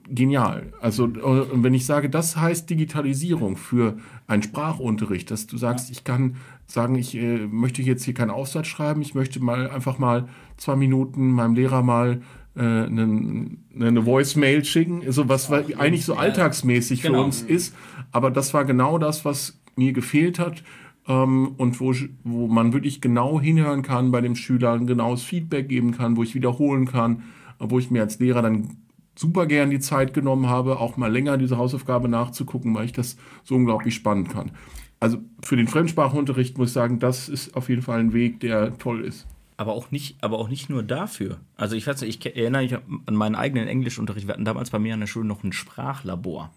[0.09, 0.72] genial.
[0.81, 5.90] Also äh, und wenn ich sage, das heißt Digitalisierung für einen Sprachunterricht, dass du sagst,
[5.90, 6.37] ich kann
[6.68, 10.28] sagen, ich äh, möchte jetzt hier keinen Aufsatz schreiben, ich möchte mal einfach mal
[10.59, 12.20] zwei Minuten meinem Lehrer mal
[12.54, 17.24] äh, einen, eine Voice-Mail schicken, so was war eigentlich so alltagsmäßig für Genau.
[17.24, 17.74] uns ist,
[18.12, 20.62] aber das war genau das, was mir gefehlt hat
[21.07, 25.68] ähm, und wo, wo man wirklich genau hinhören kann bei dem Schüler, ein genaues Feedback
[25.68, 27.22] geben kann, wo ich wiederholen kann,
[27.59, 28.76] wo ich mir als Lehrer dann
[29.16, 33.16] super gern die Zeit genommen habe, auch mal länger diese Hausaufgabe nachzugucken, weil ich das
[33.42, 34.52] so unglaublich spannend kann.
[35.00, 38.76] Also für den Fremdsprachunterricht muss ich sagen, das ist auf jeden Fall ein Weg, der
[38.78, 39.26] toll ist.
[39.56, 41.38] Aber auch nicht, aber auch nicht nur dafür.
[41.56, 42.74] Also ich weiß nicht, ich erinnere mich
[43.06, 44.28] an meinen eigenen Englischunterricht.
[44.28, 46.52] Wir hatten damals bei mir an der Schule noch ein Sprachlabor.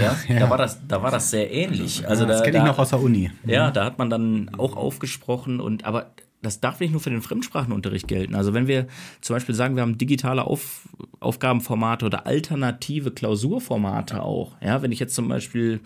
[0.00, 2.06] ja, Da war das, da war das sehr ähnlich.
[2.06, 3.32] Also da, Das kenne ich da, noch aus der Uni.
[3.44, 7.22] Ja, da hat man dann auch aufgesprochen und aber das darf nicht nur für den
[7.22, 8.36] Fremdsprachenunterricht gelten.
[8.36, 8.86] Also wenn wir
[9.20, 10.88] zum Beispiel sagen, wir haben digitale Auf,
[11.18, 14.52] Aufgabenformate oder alternative Klausurformate auch.
[14.62, 15.80] Ja, wenn ich jetzt zum Beispiel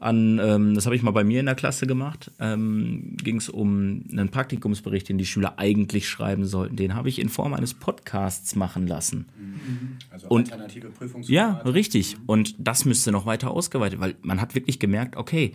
[0.00, 3.48] an, ähm, das habe ich mal bei mir in der Klasse gemacht, ähm, ging es
[3.48, 6.76] um einen Praktikumsbericht, den die Schüler eigentlich schreiben sollten.
[6.76, 9.26] Den habe ich in Form eines Podcasts machen lassen.
[10.10, 12.16] Also Und- alternative Prüfungs Ja, richtig.
[12.26, 15.52] Und das müsste noch weiter ausgeweitet, weil man hat wirklich gemerkt, okay,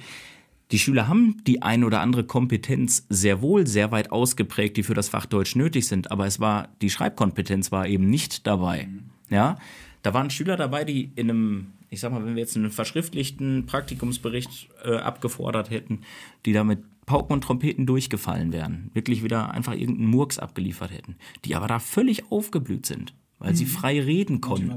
[0.71, 4.93] die Schüler haben die ein oder andere Kompetenz sehr wohl sehr weit ausgeprägt, die für
[4.95, 8.87] das Fach Deutsch nötig sind, aber es war die Schreibkompetenz war eben nicht dabei.
[9.29, 9.57] Ja,
[10.01, 13.65] da waren Schüler dabei, die in einem, ich sag mal, wenn wir jetzt einen verschriftlichten
[13.65, 16.01] Praktikumsbericht äh, abgefordert hätten,
[16.45, 21.15] die da mit Pauken und Trompeten durchgefallen wären, wirklich wieder einfach irgendeinen Murks abgeliefert hätten,
[21.45, 24.67] die aber da völlig aufgeblüht sind, weil sie frei reden konnten.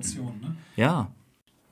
[0.41, 0.57] ne?
[0.77, 1.13] Ja,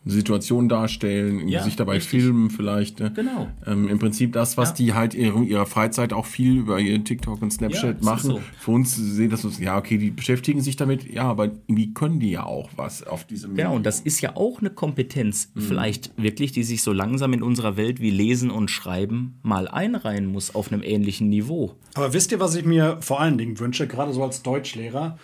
[0.09, 2.23] Situation darstellen, Ja, sich dabei richtig.
[2.23, 3.01] filmen vielleicht.
[3.01, 3.12] Ne?
[3.14, 3.49] Genau.
[3.66, 4.75] Ähm, Im Prinzip das, was Ja.
[4.77, 8.31] die halt in ihrer Freizeit auch viel über ihr TikTok und Ja, Snapchat ist machen.
[8.31, 8.40] so.
[8.61, 12.21] Für uns sehen das uns, ja, okay, die beschäftigen sich damit, ja, aber irgendwie können
[12.21, 16.12] die ja auch was auf diesem Ja, und das ist ja auch eine Kompetenz, vielleicht
[16.16, 20.55] wirklich, die sich so langsam in unserer Welt wie Lesen und Schreiben mal einreihen muss
[20.55, 21.75] auf einem ähnlichen Niveau.
[21.95, 25.19] Aber wisst ihr, was ich mir vor allen Dingen wünsche, gerade so als Deutschlehrer?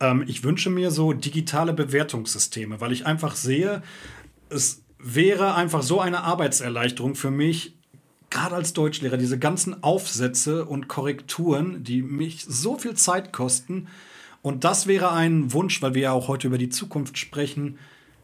[0.00, 3.82] Ähm, ich wünsche mir so digitale Bewertungssysteme, weil ich einfach sehe,
[4.48, 7.74] es wäre einfach so eine Arbeitserleichterung für mich,
[8.30, 13.88] gerade als Deutschlehrer, diese ganzen Aufsätze und Korrekturen, die mich so viel Zeit kosten.
[14.42, 17.78] Und das wäre ein Wunsch, weil wir ja auch heute über die Zukunft sprechen,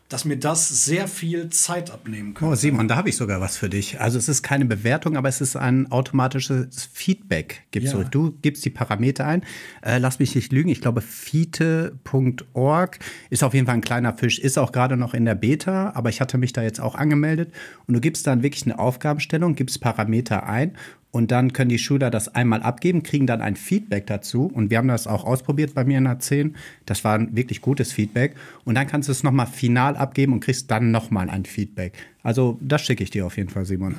[0.08, 2.52] dass mir das sehr viel Zeit abnehmen könnte.
[2.52, 4.00] Oh, Simon, da habe ich sogar was für dich.
[4.00, 7.62] Also es ist keine Bewertung, aber es ist ein automatisches Feedback.
[7.70, 8.04] Gibst Ja.
[8.04, 9.42] Du gibst die Parameter ein.
[9.82, 10.68] Äh, lass mich nicht lügen.
[10.68, 12.98] Ich glaube, fiete.org
[13.30, 14.38] ist auf jeden Fall ein kleiner Fisch.
[14.38, 17.52] Ist auch gerade noch in der Beta, aber ich hatte mich da jetzt auch angemeldet.
[17.86, 20.76] Und du gibst dann wirklich eine Aufgabenstellung, gibst Parameter ein
[21.14, 24.50] und dann können die Schüler das einmal abgeben, kriegen dann ein Feedback dazu.
[24.52, 26.56] Und wir haben das auch ausprobiert bei mir in der 10.
[26.86, 28.34] Das war ein wirklich gutes Feedback.
[28.64, 31.92] Und dann kannst du es nochmal final abgeben und kriegst dann nochmal ein Feedback.
[32.24, 33.94] Also das schicke ich dir auf jeden Fall, Simon.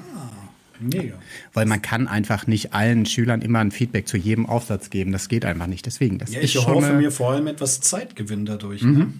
[0.82, 1.14] Mega.
[1.54, 5.14] Weil man kann einfach nicht allen Schülern immer ein Feedback zu jedem Aufsatz geben.
[5.14, 5.86] Das geht einfach nicht.
[5.86, 8.82] Deswegen, das Ja, ist ich schon hoffe mir vor allem etwas Zeitgewinn dadurch.
[8.82, 9.14] Ne?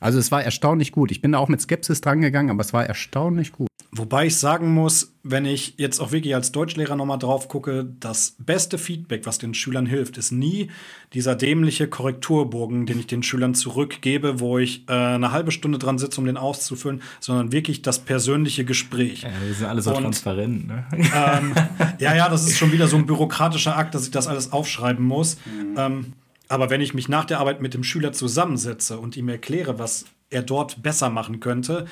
[0.00, 1.10] Also es war erstaunlich gut.
[1.10, 3.68] Ich bin da auch mit Skepsis drangegangen, aber es war erstaunlich gut.
[3.90, 8.36] Wobei ich sagen muss, wenn ich jetzt auch wirklich als Deutschlehrer nochmal drauf gucke, das
[8.38, 10.68] beste Feedback, was den Schülern hilft, ist nie
[11.14, 15.96] dieser dämliche Korrekturbogen, den ich den Schülern zurückgebe, wo ich äh, eine halbe Stunde dran
[15.98, 19.24] sitze, um den auszufüllen, sondern wirklich das persönliche Gespräch.
[19.46, 20.68] wir sind alle so Und- transparent.
[20.68, 20.84] Ne?
[20.92, 21.54] ähm,
[21.98, 25.04] ja, ja, das ist schon wieder so ein bürokratischer Akt, dass ich das alles aufschreiben
[25.04, 25.38] muss.
[25.78, 26.12] Ähm,
[26.48, 30.06] aber wenn ich mich nach der Arbeit mit dem Schüler zusammensetze und ihm erkläre, was
[30.30, 31.86] er dort besser machen könnte.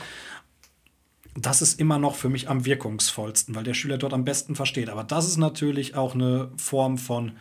[1.34, 4.88] Das ist immer noch für mich am wirkungsvollsten, weil der Schüler dort am besten versteht.
[4.88, 7.32] Aber das ist natürlich auch eine Form von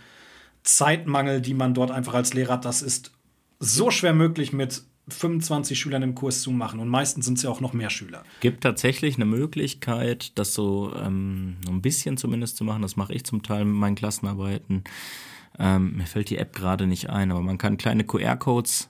[0.63, 2.65] Zeitmangel, die man dort einfach als Lehrer hat.
[2.65, 3.11] Das ist
[3.59, 6.79] so schwer möglich mit 25 Schülern im Kurs zu machen.
[6.79, 8.23] Und meistens sind es ja auch noch mehr Schüler.
[8.41, 12.81] Gibt tatsächlich eine Möglichkeit, das so ähm, ein bisschen zumindest zu machen.
[12.81, 14.83] Das mache ich zum Teil mit meinen Klassenarbeiten.
[15.59, 18.89] Ähm, mir fällt die App gerade nicht ein, aber man kann kleine QR-Codes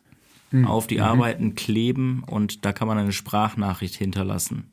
[0.52, 0.66] mhm.
[0.66, 1.04] auf die mhm.
[1.04, 4.72] Arbeiten kleben und da kann man eine Sprachnachricht hinterlassen.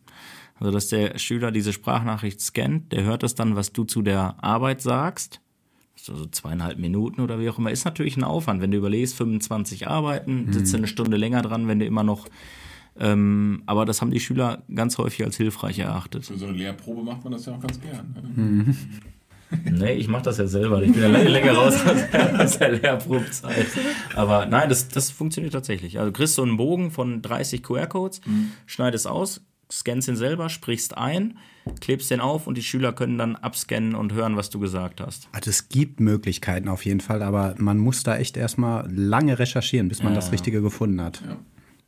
[0.59, 4.43] Also, dass der Schüler diese Sprachnachricht scannt, der hört das dann, was du zu der
[4.43, 5.41] Arbeit sagst
[6.03, 8.61] so zweieinhalb Minuten oder wie auch immer, ist natürlich ein Aufwand.
[8.61, 10.53] Wenn du überlegst, 25 Arbeiten, mhm.
[10.53, 12.27] sitzt du eine Stunde länger dran, wenn du immer noch.
[12.99, 16.27] Ähm, aber das haben die Schüler ganz häufig als hilfreich erachtet.
[16.27, 18.15] Für so eine Lehrprobe macht man das ja auch ganz gern.
[18.15, 18.43] Ne?
[18.43, 18.77] Mhm.
[19.71, 20.83] Nee, ich mache das ja selber.
[20.83, 21.75] Ich bin ja länger raus
[22.39, 23.67] aus der Lehrprobezeit.
[24.15, 25.99] Aber nein, das, das funktioniert tatsächlich.
[25.99, 28.53] Also kriegst so einen Bogen von 30 QR-Codes, mhm.
[28.67, 31.39] schneidest aus, scannst ihn selber, sprichst ein,
[31.81, 35.29] klebst den auf und die Schüler können dann abscannen und hören, was du gesagt hast.
[35.33, 39.89] Also es gibt Möglichkeiten auf jeden Fall, aber man muss da echt erstmal lange recherchieren,
[39.89, 40.17] bis man ja.
[40.21, 41.23] das Richtige gefunden hat.
[41.27, 41.37] Ja.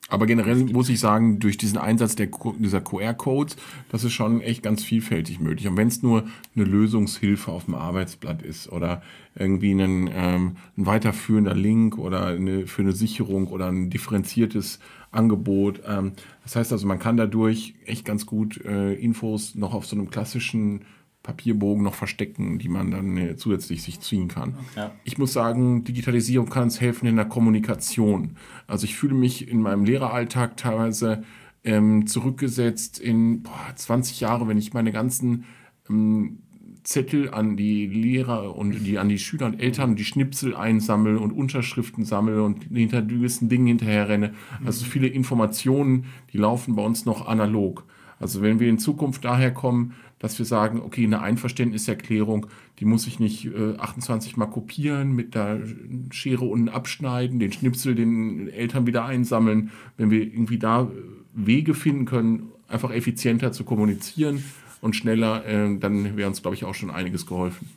[0.09, 3.57] Aber generell muss ich sagen, durch diesen Einsatz der, dieser QR-Codes,
[3.91, 5.67] das ist schon echt ganz vielfältig möglich.
[5.67, 9.03] Und wenn es nur eine Lösungshilfe auf dem Arbeitsblatt ist oder
[9.35, 14.79] irgendwie ein, ähm, ein weiterführender Link oder eine, für eine Sicherung oder ein differenziertes
[15.11, 15.81] Angebot.
[15.87, 16.13] Ähm,
[16.43, 20.11] das heißt also, man kann dadurch echt ganz gut äh, Infos noch auf so einem
[20.11, 20.83] klassischen
[21.25, 24.55] Papierbogen noch verstecken, die man dann äh, zusätzlich sich ziehen kann.
[24.77, 24.93] Ja.
[25.05, 28.37] Ich muss sagen, Digitalisierung kann uns helfen in der Kommunikation.
[28.69, 31.25] Also ich fühle mich in meinem Lehreralltag teilweise
[31.65, 35.45] ähm, zurückgesetzt in boah, 20 Jahre, wenn ich meine ganzen
[35.89, 36.41] ähm,
[36.83, 41.33] Zettel an die Lehrer und die an die Schüler und Eltern die Schnipsel einsammle und
[41.33, 44.35] Unterschriften sammle und hinter gewissen Dingen hinterher renne.
[44.67, 47.87] Also viele Informationen, die laufen bei uns noch analog.
[48.21, 52.47] Also wenn wir in Zukunft daher kommen, dass wir sagen, okay, eine Einverständniserklärung,
[52.79, 55.61] die muss ich nicht äh, 28 Mal kopieren, mit der
[56.13, 59.71] Schere unten abschneiden, den Schnipsel den Eltern wieder einsammeln.
[59.99, 60.91] Wenn wir irgendwie da
[61.35, 64.43] Wege finden können, einfach effizienter zu kommunizieren
[64.81, 67.69] und schneller, äh, dann wäre uns, glaube ich, auch schon einiges geholfen.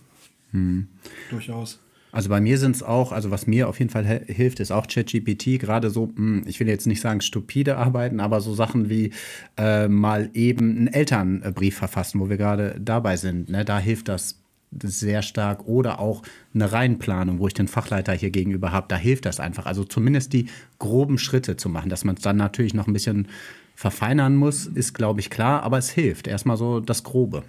[0.51, 0.87] Hm.
[1.29, 1.81] Durchaus.
[2.11, 4.87] Also bei mir sind es auch, also was mir auf jeden Fall hilft, ist auch
[4.87, 9.11] ChatGPT, gerade so, hm, ich will jetzt nicht sagen stupide Arbeiten, aber so Sachen wie
[9.57, 13.49] äh, mal eben einen Elternbrief verfassen, wo wir gerade dabei sind.
[13.49, 13.65] Ne?
[13.65, 14.39] Da hilft das
[14.83, 19.25] sehr stark oder auch eine Reihenplanung, wo ich den Fachleiter hier gegenüber habe, da hilft
[19.25, 19.65] das einfach.
[19.65, 20.47] Also zumindest die
[20.79, 23.27] groben Schritte zu machen, dass man es dann natürlich noch ein bisschen
[23.75, 26.27] verfeinern muss, ist glaube ich klar, aber es hilft.
[26.27, 27.43] Erstmal so das Grobe.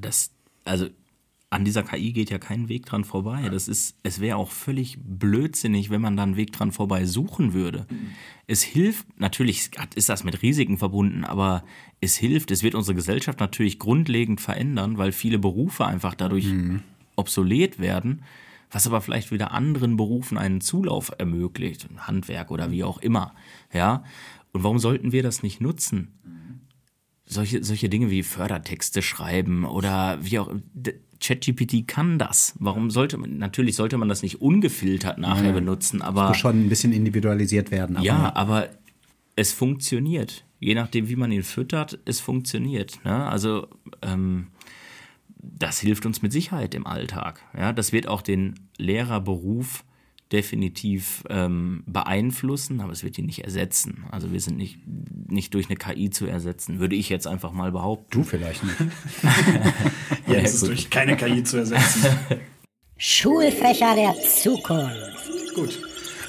[0.00, 0.30] Das,
[0.64, 0.86] also
[1.48, 3.48] an dieser KI geht ja kein Weg dran vorbei.
[3.48, 7.52] Das ist, es wäre auch völlig blödsinnig, wenn man da einen Weg dran vorbei suchen
[7.52, 7.86] würde.
[7.88, 8.08] Mhm.
[8.48, 11.64] Es hilft, natürlich ist das mit Risiken verbunden, aber
[12.00, 16.82] es hilft, es wird unsere Gesellschaft natürlich grundlegend verändern, weil viele Berufe einfach dadurch mhm.
[17.14, 18.22] obsolet werden,
[18.72, 23.34] was aber vielleicht wieder anderen Berufen einen Zulauf ermöglicht, Handwerk oder wie auch immer.
[23.72, 24.02] Ja.
[24.52, 26.18] Und warum sollten wir das nicht nutzen?
[27.24, 30.54] Solche, solche Dinge wie Fördertexte schreiben oder wie auch
[31.20, 32.54] ChatGPT kann das.
[32.58, 36.24] Warum sollte man, natürlich sollte man das nicht ungefiltert nachher ja, benutzen, aber.
[36.24, 37.96] Es muss schon ein bisschen individualisiert werden.
[37.96, 38.68] Aber ja, aber
[39.36, 40.44] es funktioniert.
[40.58, 43.04] Je nachdem, wie man ihn füttert, es funktioniert.
[43.04, 43.26] Ne?
[43.26, 43.68] Also,
[44.02, 44.48] ähm,
[45.36, 47.42] das hilft uns mit Sicherheit im Alltag.
[47.56, 47.72] Ja?
[47.72, 49.84] Das wird auch den Lehrerberuf
[50.32, 54.04] definitiv ähm, beeinflussen, aber es wird ihn nicht ersetzen.
[54.10, 54.78] Also wir sind nicht,
[55.28, 58.06] nicht durch eine KI zu ersetzen, würde ich jetzt einfach mal behaupten.
[58.10, 58.76] Du vielleicht nicht.
[60.26, 62.10] ja, es ist durch keine KI zu ersetzen.
[62.96, 65.54] Schulfächer der Zukunft.
[65.54, 65.80] Gut.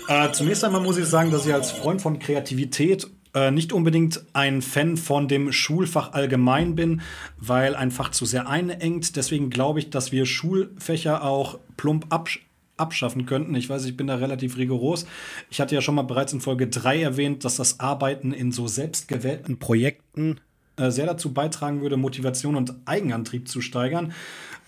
[0.08, 4.24] Äh, zunächst einmal muss ich sagen, dass ich als Freund von Kreativität äh, nicht unbedingt
[4.34, 7.02] ein Fan von dem Schulfach allgemein bin,
[7.38, 9.16] weil ein Fach zu sehr einengt.
[9.16, 12.47] Deswegen glaube ich, dass wir Schulfächer auch plump absch
[12.78, 13.56] abschaffen könnten.
[13.56, 15.06] Ich weiß, ich bin da relativ rigoros.
[15.50, 18.68] Ich hatte ja schon mal bereits in Folge 3 erwähnt, dass das Arbeiten in so
[18.68, 20.40] selbstgewählten Projekten
[20.78, 24.14] äh, sehr dazu beitragen würde, Motivation und Eigenantrieb zu steigern.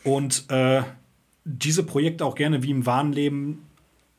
[0.04, 0.82] Und äh,
[1.46, 3.64] diese Projekte auch gerne wie im wahren Leben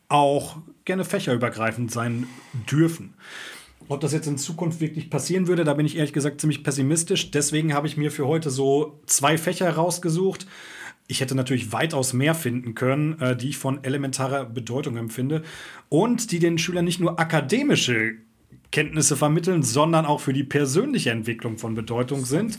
[0.08, 2.26] auch gerne fächerübergreifend sein
[2.70, 3.14] dürfen.
[3.88, 7.30] Ob das jetzt in Zukunft wirklich passieren würde, da bin ich ehrlich gesagt ziemlich pessimistisch.
[7.30, 10.46] Deswegen habe ich mir für heute so zwei Fächer rausgesucht
[11.10, 15.42] ich hätte natürlich weitaus mehr finden können, äh, die ich von elementarer Bedeutung empfinde
[15.88, 18.14] und die den Schülern nicht nur akademische
[18.70, 22.58] Kenntnisse vermitteln, sondern auch für die persönliche Entwicklung von Bedeutung sind.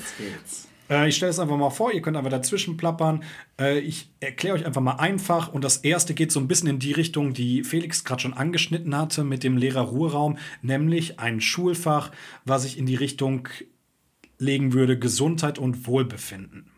[0.89, 3.24] Äh, ich stelle es einfach mal vor, ihr könnt einfach dazwischen plappern.
[3.58, 5.54] Äh, ich erkläre euch einfach mal einfach.
[5.54, 8.97] Und das erste geht so ein bisschen in die Richtung, die Felix gerade schon angeschnitten
[8.97, 12.12] hatte mit dem Lehrerruheraum, nämlich ein Schulfach,
[12.43, 13.47] was ich in die Richtung
[14.38, 16.70] legen würde, Gesundheit und Wohlbefinden.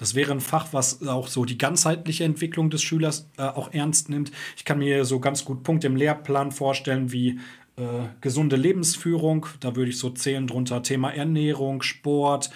[0.00, 4.08] Das wäre ein Fach, was auch so die ganzheitliche Entwicklung des Schülers äh, auch ernst
[4.08, 4.32] nimmt.
[4.56, 7.38] Ich kann mir so ganz gut Punkte im Lehrplan vorstellen, wie
[7.76, 7.82] äh,
[8.22, 9.44] gesunde Lebensführung.
[9.60, 12.48] Da würde ich so zählen drunter Thema Ernährung, Sport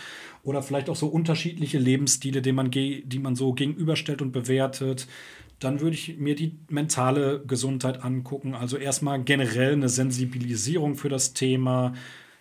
[0.42, 5.06] oder vielleicht auch so unterschiedliche Lebensstile, die man, die man so gegenüberstellt und bewertet.
[5.58, 8.54] Dann würde ich mir die mentale Gesundheit angucken.
[8.54, 11.92] Also erstmal generell eine Sensibilisierung für das Thema.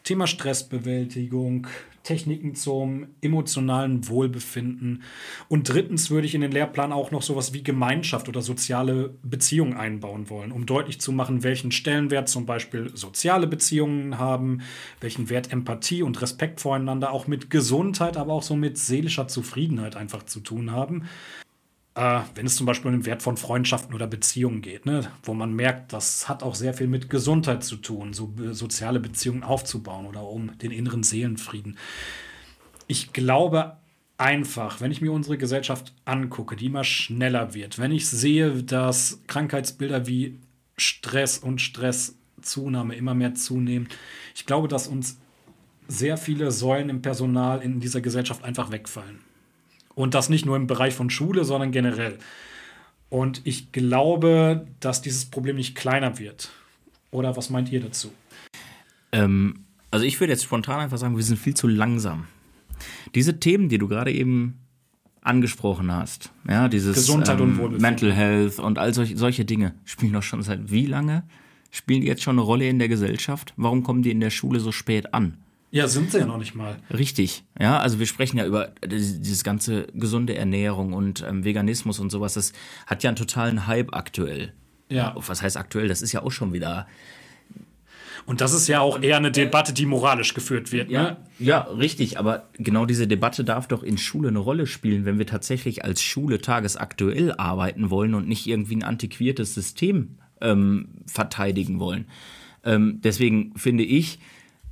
[0.04, 1.68] Thema Stressbewältigung,
[2.04, 5.04] Techniken zum emotionalen Wohlbefinden.
[5.48, 9.76] Und drittens würde ich in den Lehrplan auch noch sowas wie Gemeinschaft oder soziale Beziehungen
[9.76, 14.62] einbauen wollen, um deutlich zu machen, welchen Stellenwert zum Beispiel soziale Beziehungen haben,
[15.00, 19.96] welchen Wert Empathie und Respekt voreinander auch mit Gesundheit, aber auch so mit seelischer Zufriedenheit
[19.96, 21.06] einfach zu tun haben.
[21.96, 25.34] Äh, wenn es zum Beispiel um den Wert von Freundschaften oder Beziehungen geht, ne, wo
[25.34, 30.08] man merkt, das hat auch sehr viel mit Gesundheit zu tun, so soziale Beziehungen aufzubauen
[30.08, 31.78] oder um den inneren Seelenfrieden.
[32.88, 33.78] Ich glaube
[34.18, 39.22] einfach, wenn ich mir unsere Gesellschaft angucke, die immer schneller wird, wenn ich sehe, dass
[39.28, 40.40] Krankheitsbilder wie
[40.78, 43.88] Stress und Stresszunahme immer mehr zunehmen,
[44.34, 45.20] ich glaube, dass uns
[45.88, 49.20] sehr viele Säulen im Personal in dieser Gesellschaft einfach wegfallen.
[49.96, 52.18] Und das nicht nur im Bereich von Schule, sondern generell.
[53.10, 56.50] Und ich glaube, dass dieses Problem nicht kleiner wird.
[57.12, 58.12] Oder was meint ihr dazu?
[59.12, 62.26] Ähm, also ich würde jetzt spontan einfach sagen, wir sind viel zu langsam.
[63.14, 64.60] Diese Themen, die du gerade eben
[65.22, 67.82] angesprochen hast, ja, dieses Gesundheit ähm, und Wohlbefinden.
[67.82, 71.24] Mental Health und all solche, solche Dinge, spielen doch schon seit wie lange?
[71.70, 73.54] Spielen die jetzt schon eine Rolle in der Gesellschaft?
[73.56, 75.38] Warum kommen die in der Schule so spät an?
[75.74, 76.76] Ja, sind sie ja noch nicht mal.
[76.96, 82.12] Richtig, ja, also wir sprechen ja über dieses ganze gesunde Ernährung und ähm, Veganismus und
[82.12, 82.36] sowas.
[82.36, 82.54] Das
[82.86, 84.54] hat ja einen totalen Hype aktuell.
[84.90, 85.16] Ja.
[85.16, 85.88] Was heißt aktuell?
[85.88, 86.86] Das ist ja auch schon wieder.
[88.28, 90.92] Und das ist ja auch eher eine Debatte, die moralisch geführt wird.
[90.92, 91.18] Ja, ne?
[91.40, 92.20] ja, richtig.
[92.20, 96.04] Aber genau diese Debatte darf doch in Schule eine Rolle spielen, wenn wir tatsächlich als
[96.04, 102.06] Schule tagesaktuell arbeiten wollen und nicht irgendwie ein antiquiertes System ähm, verteidigen wollen.
[102.64, 104.20] Ähm, deswegen finde ich,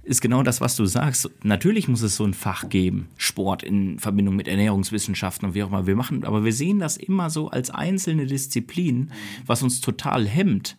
[0.04, 1.30] ist genau das, was du sagst.
[1.44, 5.70] Natürlich muss es so ein Fach geben, Sport in Verbindung mit Ernährungswissenschaften und wie auch
[5.70, 9.12] immer wir machen, aber wir sehen das immer so als einzelne Disziplin,
[9.46, 10.78] was uns total hemmt.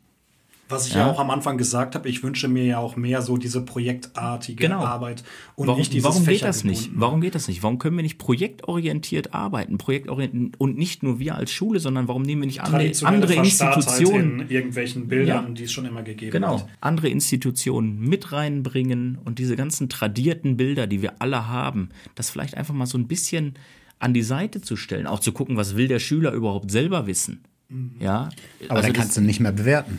[0.72, 1.06] Was ich ja.
[1.06, 4.64] ja, auch am Anfang gesagt habe, ich wünsche mir ja auch mehr so diese projektartige
[4.64, 4.84] genau.
[4.84, 5.22] Arbeit
[5.54, 6.90] und warum, nicht dieses Warum geht das nicht?
[6.94, 7.62] Warum geht das nicht?
[7.62, 9.78] Warum können wir nicht projektorientiert arbeiten?
[9.78, 14.40] Projektorientiert und nicht nur wir als Schule, sondern warum nehmen wir nicht andere, andere Institutionen
[14.40, 15.52] in irgendwelchen Bildern, ja.
[15.52, 16.54] die es schon immer gegeben genau.
[16.54, 16.60] hat?
[16.60, 22.30] Genau, andere Institutionen mit reinbringen und diese ganzen tradierten Bilder, die wir alle haben, das
[22.30, 23.54] vielleicht einfach mal so ein bisschen
[23.98, 27.44] an die Seite zu stellen, auch zu gucken, was will der Schüler überhaupt selber wissen.
[27.68, 27.92] Mhm.
[28.00, 28.30] Ja,
[28.68, 29.98] aber also dann kannst du nicht mehr bewerten.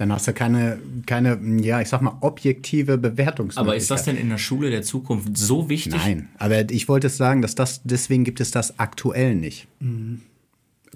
[0.00, 3.58] Dann hast du keine, keine, ja, ich sag mal, objektive Bewertungsmöglichkeit.
[3.58, 5.92] Aber ist das denn in der Schule der Zukunft so wichtig?
[5.92, 9.68] Nein, aber ich wollte sagen, dass das, deswegen gibt es das aktuell nicht.
[9.78, 10.22] Mhm.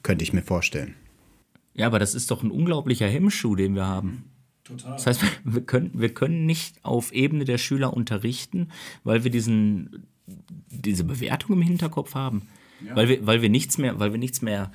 [0.02, 0.94] Könnte ich mir vorstellen.
[1.74, 4.24] Ja, aber das ist doch ein unglaublicher Hemmschuh, den wir haben.
[4.64, 4.92] Total.
[4.92, 8.68] Das heißt, wir können, wir können nicht auf Ebene der Schüler unterrichten,
[9.02, 10.06] weil wir diesen,
[10.70, 12.48] diese Bewertung im Hinterkopf haben.
[12.82, 12.96] Ja.
[12.96, 14.72] Weil, wir, weil, wir nichts mehr, weil wir nichts mehr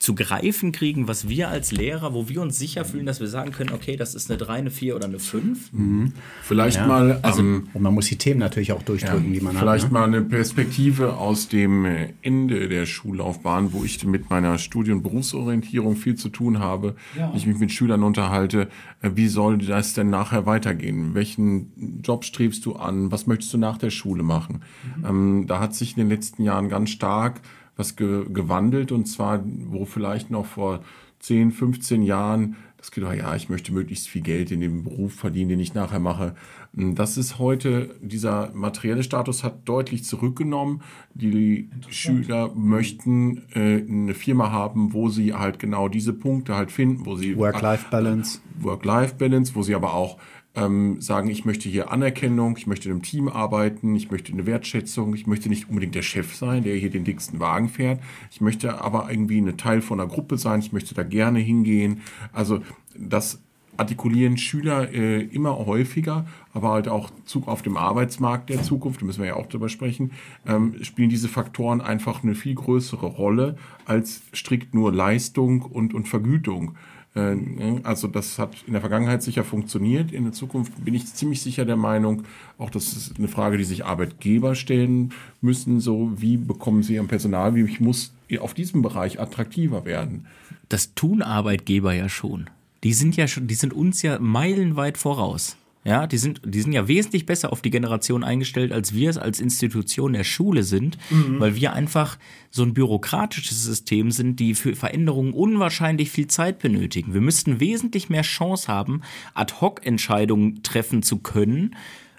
[0.00, 3.52] zu greifen kriegen, was wir als Lehrer, wo wir uns sicher fühlen, dass wir sagen
[3.52, 5.74] können, okay, das ist eine 3, eine 4 oder eine 5.
[5.74, 6.12] Mhm.
[6.42, 6.86] Vielleicht ja.
[6.86, 7.20] mal.
[7.20, 9.68] Also, ähm, und man muss die Themen natürlich auch durchdrücken, ja, die man vielleicht hat.
[9.68, 9.98] Vielleicht ne?
[9.98, 15.02] mal eine Perspektive aus dem äh, Ende der Schullaufbahn, wo ich mit meiner Studie- und
[15.02, 16.96] Berufsorientierung viel zu tun habe.
[17.14, 17.30] Ja.
[17.36, 18.70] Ich mich mit Schülern unterhalte,
[19.02, 21.12] äh, wie soll das denn nachher weitergehen?
[21.12, 23.12] Welchen Job strebst du an?
[23.12, 24.62] Was möchtest du nach der Schule machen?
[24.96, 25.04] Mhm.
[25.04, 27.42] Ähm, da hat sich in den letzten Jahren ganz stark
[27.80, 30.84] was ge gewandelt und zwar, wo vielleicht noch vor
[31.18, 35.50] 10, 15 Jahren das geht, ja, ich möchte möglichst viel Geld in dem Beruf verdienen,
[35.50, 36.34] den ich nachher mache.
[36.72, 40.80] Das ist heute, dieser materielle Status hat deutlich zurückgenommen.
[41.12, 47.04] Die Schüler möchten äh, eine Firma haben, wo sie halt genau diese Punkte halt finden,
[47.04, 48.40] wo sie Work-Life-Balance.
[48.60, 50.16] Work-Life-Balance, wo sie aber auch
[50.54, 54.46] ähm, sagen, ich möchte hier Anerkennung, ich möchte in einem Team arbeiten, ich möchte eine
[54.46, 58.00] Wertschätzung, ich möchte nicht unbedingt der Chef sein, der hier den dicksten Wagen fährt.
[58.30, 62.00] Ich möchte aber irgendwie eine Teil von einer Gruppe sein, ich möchte da gerne hingehen.
[62.32, 62.62] Also
[62.96, 63.40] das
[63.76, 69.06] artikulieren Schüler äh, immer häufiger, aber halt auch Zug auf dem Arbeitsmarkt der Zukunft, da
[69.06, 70.10] müssen wir ja auch drüber sprechen,
[70.46, 76.08] ähm, spielen diese Faktoren einfach eine viel größere Rolle als strikt nur Leistung und, und
[76.08, 76.74] Vergütung.
[77.14, 77.36] Äh,
[77.82, 80.12] also das hat in der Vergangenheit sicher funktioniert.
[80.12, 82.24] In der Zukunft bin ich ziemlich sicher der Meinung,
[82.58, 85.80] auch das ist eine Frage, die sich Arbeitgeber stellen müssen.
[85.80, 87.54] So, wie bekommen sie ihr Personal?
[87.54, 90.26] Wie ich muss auf diesem Bereich attraktiver werden?
[90.68, 92.48] Das tun Arbeitgeber ja schon.
[92.84, 95.56] Die sind ja schon, die sind uns ja meilenweit voraus.
[95.82, 99.16] Ja, die sind, die sind ja wesentlich besser auf die Generation eingestellt, als wir es
[99.16, 101.40] als Institution der Schule sind, mhm.
[101.40, 102.18] weil wir einfach
[102.50, 107.14] so ein bürokratisches System sind, die für Veränderungen unwahrscheinlich viel Zeit benötigen.
[107.14, 109.00] Wir müssten wesentlich mehr Chance haben,
[109.32, 111.74] Ad-Hoc-Entscheidungen treffen zu können,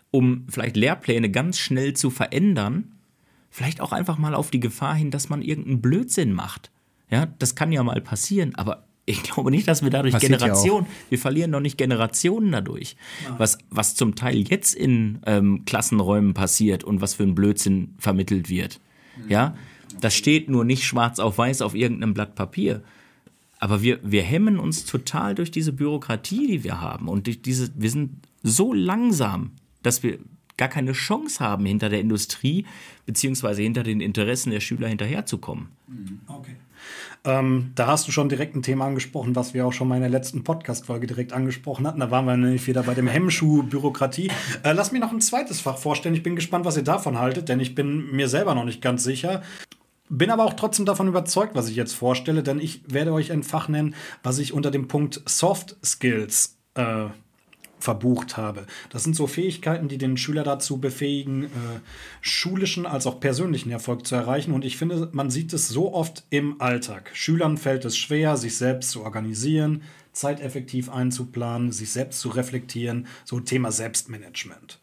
[0.10, 2.94] um vielleicht Lehrpläne ganz schnell zu verändern.
[3.52, 6.72] Vielleicht auch einfach mal auf die Gefahr hin, dass man irgendeinen Blödsinn macht.
[7.12, 10.86] Ja, das kann ja mal passieren, aber ich glaube nicht, dass wir dadurch Passiert Generationen,
[10.86, 12.96] ja wir verlieren noch nicht Generationen dadurch.
[13.26, 13.40] Ja.
[13.40, 18.50] Was, was zum Teil jetzt in ähm, Klassenräumen passiert und was für ein Blödsinn vermittelt
[18.50, 18.80] wird.
[19.18, 19.32] Mhm.
[19.32, 19.56] Ja,
[20.00, 22.84] das steht nur nicht schwarz auf weiß auf irgendeinem Blatt Papier.
[23.60, 27.08] Aber wir, wir hemmen uns total durch diese Bürokratie, die wir haben.
[27.08, 29.52] Und durch diese, wir sind so langsam,
[29.84, 30.18] dass wir
[30.58, 32.66] gar keine Chance haben, hinter der Industrie
[33.06, 35.68] beziehungsweise hinter den Interessen der Schüler hinterherzukommen.
[35.88, 36.20] Mhm.
[36.28, 36.56] Okay.
[37.24, 40.02] Ähm, da hast du schon direkt ein Thema angesprochen, was wir auch schon mal in
[40.02, 42.00] der letzten Podcast-Folge direkt angesprochen hatten.
[42.00, 44.32] Da waren wir nämlich wieder bei dem Hemmschuh Bürokratie.
[44.64, 46.16] Äh, lass mir noch ein zweites Fach vorstellen.
[46.16, 49.04] Ich bin gespannt, was ihr davon haltet, denn ich bin mir selber noch nicht ganz
[49.04, 49.44] sicher.
[50.10, 53.44] Bin aber auch trotzdem davon überzeugt, was ich jetzt vorstelle, denn ich werde euch ein
[53.44, 57.06] Fach nennen, was ich unter dem Punkt Soft Skills äh,
[57.82, 58.66] verbucht habe.
[58.90, 61.48] Das sind so Fähigkeiten, die den Schüler dazu befähigen, äh,
[62.22, 64.54] schulischen als auch persönlichen Erfolg zu erreichen.
[64.54, 67.12] Und ich finde, man sieht es so oft im Alltag.
[67.14, 73.08] Schülern fällt es schwer, sich selbst zu organisieren, zeiteffektiv einzuplanen, sich selbst zu reflektieren.
[73.26, 74.80] So Thema Selbstmanagement.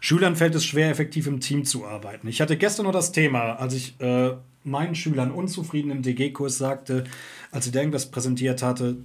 [0.00, 2.28] Schülern fällt es schwer, effektiv im Team zu arbeiten.
[2.28, 7.04] Ich hatte gestern noch das Thema, als ich äh, meinen Schülern unzufrieden im DG-Kurs sagte,
[7.50, 8.98] als ich irgendwas präsentiert hatte,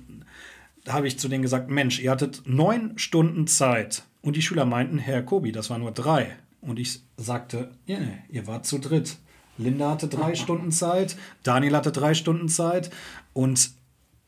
[0.88, 4.04] habe ich zu denen gesagt, Mensch, ihr hattet neun Stunden Zeit.
[4.22, 6.38] Und die Schüler meinten, Herr Kobi, das war nur drei.
[6.62, 7.98] Und ich sagte, ja,
[8.30, 9.18] ihr wart zu dritt.
[9.58, 12.90] Linda hatte drei Stunden Zeit, Daniel hatte drei Stunden Zeit
[13.34, 13.72] und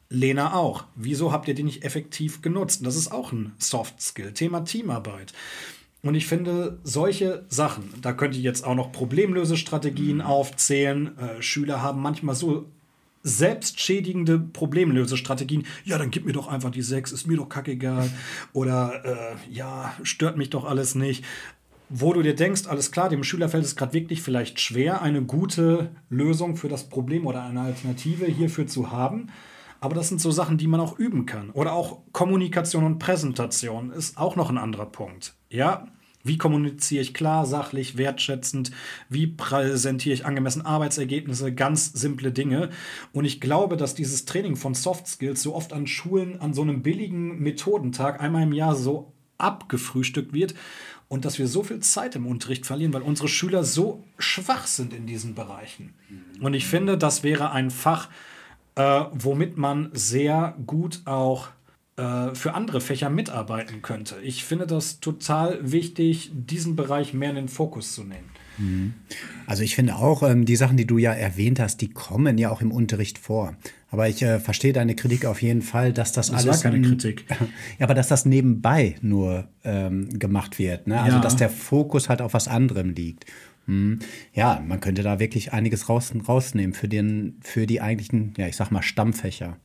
[0.10, 0.86] Lena auch.
[0.96, 2.82] Wieso habt ihr die nicht effektiv genutzt?
[2.82, 5.34] Und das ist auch ein Soft Skill, Thema Teamarbeit.
[6.04, 10.22] Und ich finde, solche Sachen, da könnte ich jetzt auch noch Problemlösestrategien mhm.
[10.22, 11.18] aufzählen.
[11.18, 12.70] Äh, Schüler haben manchmal so
[13.24, 15.66] selbstschädigende Problemlösestrategien.
[15.86, 18.10] Ja, dann gib mir doch einfach die sechs, ist mir doch kackegal.
[18.52, 21.24] Oder äh, ja, stört mich doch alles nicht.
[21.90, 25.22] Wo du dir denkst, alles klar, dem Schüler fällt es gerade wirklich vielleicht schwer, eine
[25.22, 29.28] gute Lösung für das Problem oder eine Alternative hierfür zu haben.
[29.80, 31.50] Aber das sind so Sachen, die man auch üben kann.
[31.50, 35.36] Oder auch Kommunikation und Präsentation ist auch noch ein anderer Punkt.
[35.50, 35.88] Ja,
[36.24, 38.72] wie kommuniziere ich klar, sachlich, wertschätzend?
[39.10, 41.54] Wie präsentiere ich angemessen Arbeitsergebnisse?
[41.54, 42.70] Ganz simple Dinge.
[43.12, 46.62] Und ich glaube, dass dieses Training von Soft Skills so oft an Schulen an so
[46.62, 50.56] einem billigen Methodentag einmal im Jahr so abgefrühstückt wird
[51.10, 54.94] und dass wir so viel Zeit im Unterricht verlieren, weil unsere Schüler so schwach sind
[54.94, 55.94] in diesen Bereichen.
[56.42, 58.10] Und ich finde, das wäre ein Fach,
[58.76, 61.50] äh, womit man sehr gut auch
[61.96, 64.16] für andere Fächer mitarbeiten könnte.
[64.24, 68.30] Ich finde das total wichtig, diesen Bereich mehr in den Fokus zu nehmen.
[68.58, 68.94] Mhm.
[69.46, 72.50] Also ich finde auch, ähm, die Sachen, die du ja erwähnt hast, die kommen ja
[72.50, 73.56] auch im Unterricht vor.
[73.90, 76.64] Aber ich äh, verstehe deine Kritik auf jeden Fall, dass das, das alles.
[76.64, 77.26] War keine Kritik.
[77.80, 80.88] Ja, aber dass das nebenbei nur ähm, gemacht wird.
[80.88, 81.00] Ne?
[81.00, 81.22] Also, ja.
[81.22, 83.26] dass der Fokus halt auf was anderem liegt.
[83.66, 84.00] Hm.
[84.34, 88.56] Ja, man könnte da wirklich einiges raus, rausnehmen für, den, für die eigentlichen, ja, ich
[88.56, 89.58] sag mal, Stammfächer.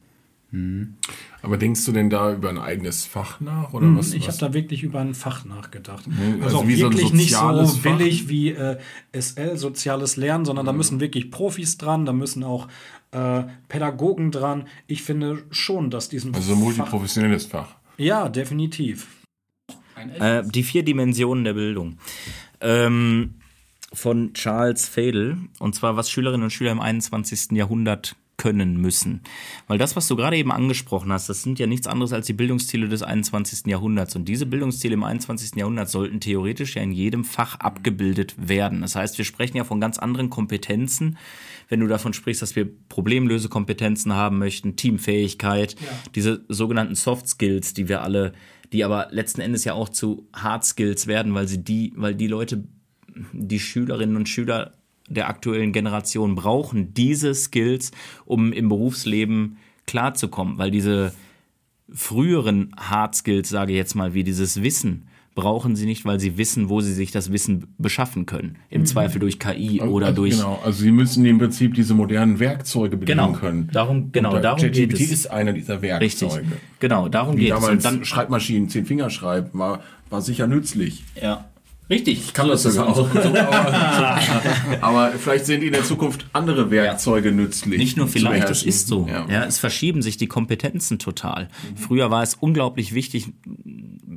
[0.50, 0.96] Hm.
[1.42, 3.74] Aber denkst du denn da über ein eigenes Fach nach?
[3.74, 6.06] Oder hm, was, ich habe da wirklich über ein Fach nachgedacht.
[6.06, 8.28] Hm, also, also wirklich so nicht so billig Fach?
[8.30, 8.78] wie äh,
[9.12, 10.78] SL, soziales Lernen, sondern da hm.
[10.78, 12.68] müssen wirklich Profis dran, da müssen auch
[13.10, 14.66] äh, Pädagogen dran.
[14.86, 17.76] Ich finde schon, dass diesen Also ein multiprofessionelles Fach.
[17.98, 19.08] Ja, definitiv.
[20.18, 21.98] Äh, die vier Dimensionen der Bildung.
[22.60, 23.34] Ähm,
[23.92, 25.36] von Charles Fadel.
[25.58, 27.52] Und zwar, was Schülerinnen und Schüler im 21.
[27.52, 29.20] Jahrhundert können müssen.
[29.66, 32.32] Weil das, was du gerade eben angesprochen hast, das sind ja nichts anderes als die
[32.32, 33.66] Bildungsziele des 21.
[33.66, 34.16] Jahrhunderts.
[34.16, 35.56] Und diese Bildungsziele im 21.
[35.56, 38.80] Jahrhundert sollten theoretisch ja in jedem Fach abgebildet werden.
[38.80, 41.18] Das heißt, wir sprechen ja von ganz anderen Kompetenzen,
[41.68, 45.88] wenn du davon sprichst, dass wir Problemlösekompetenzen haben möchten, Teamfähigkeit, ja.
[46.14, 48.32] diese sogenannten Soft Skills, die wir alle,
[48.72, 52.28] die aber letzten Endes ja auch zu Hard Skills werden, weil sie die, weil die
[52.28, 52.64] Leute,
[53.32, 54.77] die Schülerinnen und Schüler
[55.08, 57.90] der aktuellen Generation brauchen diese Skills,
[58.24, 59.56] um im Berufsleben
[59.86, 61.12] klarzukommen, weil diese
[61.90, 66.36] früheren Hard Skills, sage ich jetzt mal, wie dieses Wissen, brauchen sie nicht, weil sie
[66.36, 68.56] wissen, wo sie sich das Wissen beschaffen können.
[68.70, 70.36] Im Zweifel durch KI oder also, durch.
[70.36, 73.70] Genau, also sie müssen im Prinzip diese modernen Werkzeuge bedienen Genau, können.
[73.72, 75.00] darum- genau, da- darum geht es.
[75.00, 76.22] ist einer dieser Richtig.
[76.32, 76.56] Werkzeuge.
[76.80, 77.60] Genau, darum geht es.
[77.60, 79.80] damals dann, Schreibmaschinen, zehn Finger schreiben, war,
[80.10, 81.04] war sicher nützlich.
[81.20, 81.44] ja.
[81.90, 82.34] Richtig.
[82.34, 83.14] Kann das so es sogar auch.
[83.14, 84.20] aber,
[84.80, 87.78] aber vielleicht sind in der Zukunft andere Werkzeuge nützlich.
[87.78, 88.68] Nicht nur vielleicht, es beherrschen.
[88.68, 89.06] ist so.
[89.08, 89.26] Ja.
[89.28, 89.44] Ja.
[89.44, 91.48] es verschieben sich die Kompetenzen total.
[91.76, 93.28] Früher war es unglaublich wichtig,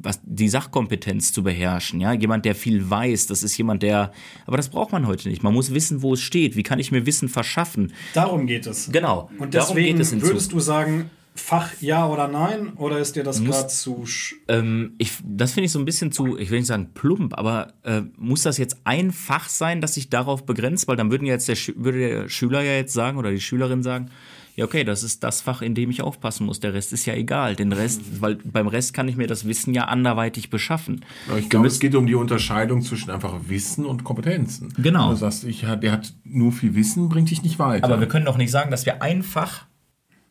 [0.03, 2.01] was die Sachkompetenz zu beherrschen.
[2.01, 4.11] Ja, jemand, der viel weiß, das ist jemand, der.
[4.45, 5.43] Aber das braucht man heute nicht.
[5.43, 6.55] Man muss wissen, wo es steht.
[6.55, 7.93] Wie kann ich mir Wissen verschaffen?
[8.13, 8.91] Darum geht es.
[8.91, 9.29] Genau.
[9.37, 12.73] Und Darum deswegen geht es in würdest du sagen, Fach ja oder nein?
[12.75, 14.03] Oder ist dir das gerade zu.
[14.05, 17.37] sch- Ähm, ich, das finde ich so ein bisschen zu, ich will nicht sagen plump,
[17.37, 20.87] aber äh, muss das jetzt ein Fach sein, das sich darauf begrenzt?
[20.89, 24.09] Weil dann würden jetzt der, würde der Schüler ja jetzt sagen oder die Schülerin sagen,
[24.57, 26.59] ja okay, das ist das Fach, in dem ich aufpassen muss.
[26.59, 27.55] Der Rest ist ja egal.
[27.55, 31.05] Den Rest, weil beim Rest kann ich mir das Wissen ja anderweitig beschaffen.
[31.29, 34.73] Aber Ich glaube, es geht um die Unterscheidung zwischen einfach Wissen und Kompetenzen.
[34.77, 35.11] Genau.
[35.11, 37.85] Du sagst, ich, der hat nur viel Wissen, bringt dich nicht weiter.
[37.85, 39.65] Aber wir können doch nicht sagen, dass wir ein Fach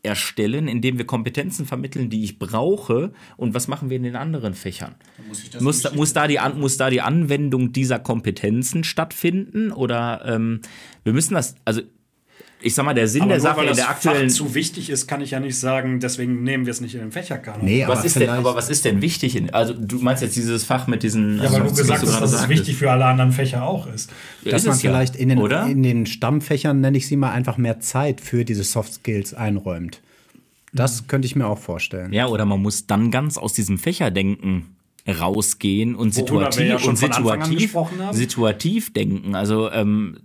[0.03, 3.13] erstellen, in dem wir Kompetenzen vermitteln, die ich brauche.
[3.37, 4.95] Und was machen wir in den anderen Fächern?
[5.61, 9.73] Muss, da, muss, da die, muss da die Anwendung dieser Kompetenzen stattfinden?
[9.73, 10.61] Oder ähm,
[11.05, 11.83] wir müssen das, also
[12.63, 14.31] ich sag mal, der Sinn Aber der nur Sache weil in der aktuellen.
[14.31, 17.01] Fach zu wichtig ist, kann ich ja nicht sagen, deswegen nehmen wir es nicht in
[17.01, 17.65] den Fächerkanon.
[17.65, 19.37] Nee, was aber ist denn, vielleicht- aber was ist denn wichtig?
[19.37, 21.37] In, also du meinst jetzt dieses Fach mit diesen.
[21.39, 24.11] Ja, weil also, du gesagt hast, dass es wichtig für alle anderen Fächer auch ist.
[24.45, 25.67] dass ist man es ja, vielleicht in den, oder?
[25.67, 30.01] in den Stammfächern, nenne ich sie mal, einfach mehr Zeit für diese Soft Skills einräumt.
[30.73, 32.13] Das könnte ich mir auch vorstellen.
[32.13, 34.77] Ja, oder man muss dann ganz aus diesem Fächerdenken
[35.09, 37.77] rausgehen und ja situativ schon und situativ,
[38.13, 39.35] situativ denken.
[39.35, 40.19] Also ähm,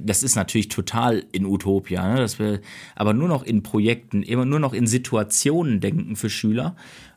[0.00, 2.20] das ist natürlich total in Utopia, ne?
[2.20, 2.60] dass wir
[2.94, 6.76] aber nur noch in Projekten, immer nur noch in Situationen denken für Schüler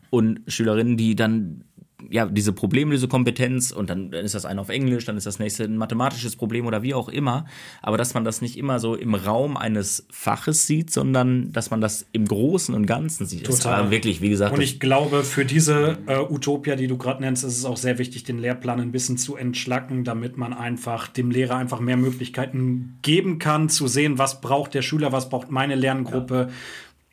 [0.09, 1.63] und Schülerinnen, die dann
[2.09, 5.63] ja, diese Problemlösekompetenz und dann, dann ist das eine auf Englisch, dann ist das nächste
[5.63, 7.45] ein mathematisches Problem oder wie auch immer.
[7.81, 11.81] Aber dass man das nicht immer so im Raum eines Faches sieht, sondern dass man
[11.81, 13.45] das im Großen und Ganzen sieht.
[13.45, 13.91] Total.
[13.91, 17.57] wirklich, wie gesagt, Und ich glaube, für diese äh, Utopia, die du gerade nennst, ist
[17.57, 21.55] es auch sehr wichtig, den Lehrplan ein bisschen zu entschlacken, damit man einfach dem Lehrer
[21.55, 26.49] einfach mehr Möglichkeiten geben kann, zu sehen, was braucht der Schüler, was braucht meine Lerngruppe.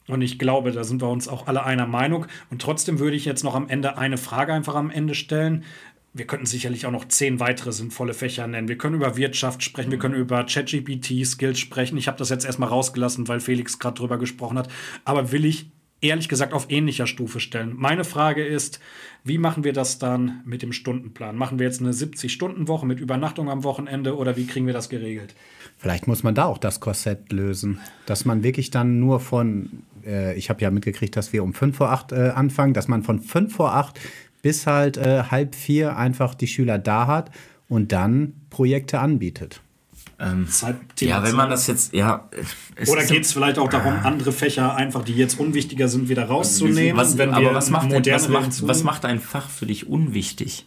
[0.08, 2.26] Und ich glaube, da sind wir uns auch alle einer Meinung.
[2.50, 5.64] Und trotzdem würde ich jetzt noch am Ende eine Frage einfach am Ende stellen.
[6.14, 8.68] Wir könnten sicherlich auch noch zehn weitere sinnvolle Fächer nennen.
[8.68, 11.96] Wir können über Wirtschaft sprechen, wir können über ChatGPT-Skills sprechen.
[11.96, 14.68] Ich habe das jetzt erstmal rausgelassen, weil Felix gerade drüber gesprochen hat.
[15.04, 15.70] Aber will ich
[16.02, 17.74] ehrlich gesagt auf ähnlicher Stufe stellen.
[17.76, 18.80] Meine Frage ist,
[19.24, 21.36] wie machen wir das dann mit dem Stundenplan?
[21.36, 25.34] Machen wir jetzt eine 70-Stunden-Woche mit Übernachtung am Wochenende oder wie kriegen wir das geregelt?
[25.78, 30.34] Vielleicht muss man da auch das Korsett lösen, dass man wirklich dann nur von, äh,
[30.36, 33.20] ich habe ja mitgekriegt, dass wir um 5 vor 8 äh, anfangen, dass man von
[33.20, 33.98] 5 vor 8
[34.42, 37.30] bis halt äh, halb vier einfach die Schüler da hat
[37.68, 39.62] und dann Projekte anbietet.
[40.46, 42.28] Zeit, ja, wenn man das jetzt, ja.
[42.86, 46.96] Oder geht es vielleicht auch darum, andere Fächer einfach, die jetzt unwichtiger sind, wieder rauszunehmen?
[46.96, 50.66] was, wenn wir aber was macht, was, macht, was macht ein Fach für dich unwichtig?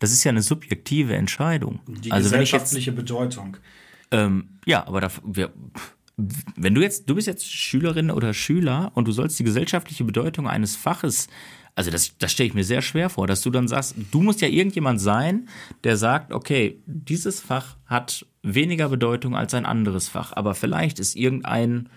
[0.00, 1.80] Das ist ja eine subjektive Entscheidung.
[1.86, 3.56] die also wenn ich jetzt, gesellschaftliche Bedeutung?
[4.10, 5.52] ähm, ja, aber da, wir,
[6.56, 10.48] wenn du jetzt, du bist jetzt Schülerin oder Schüler und du sollst die gesellschaftliche Bedeutung
[10.48, 11.28] eines Faches,
[11.74, 14.40] also das, das stelle ich mir sehr schwer vor, dass du dann sagst, du musst
[14.40, 15.48] ja irgendjemand sein,
[15.84, 21.16] der sagt, okay, dieses Fach hat weniger Bedeutung als ein anderes Fach, aber vielleicht ist
[21.16, 21.88] irgendein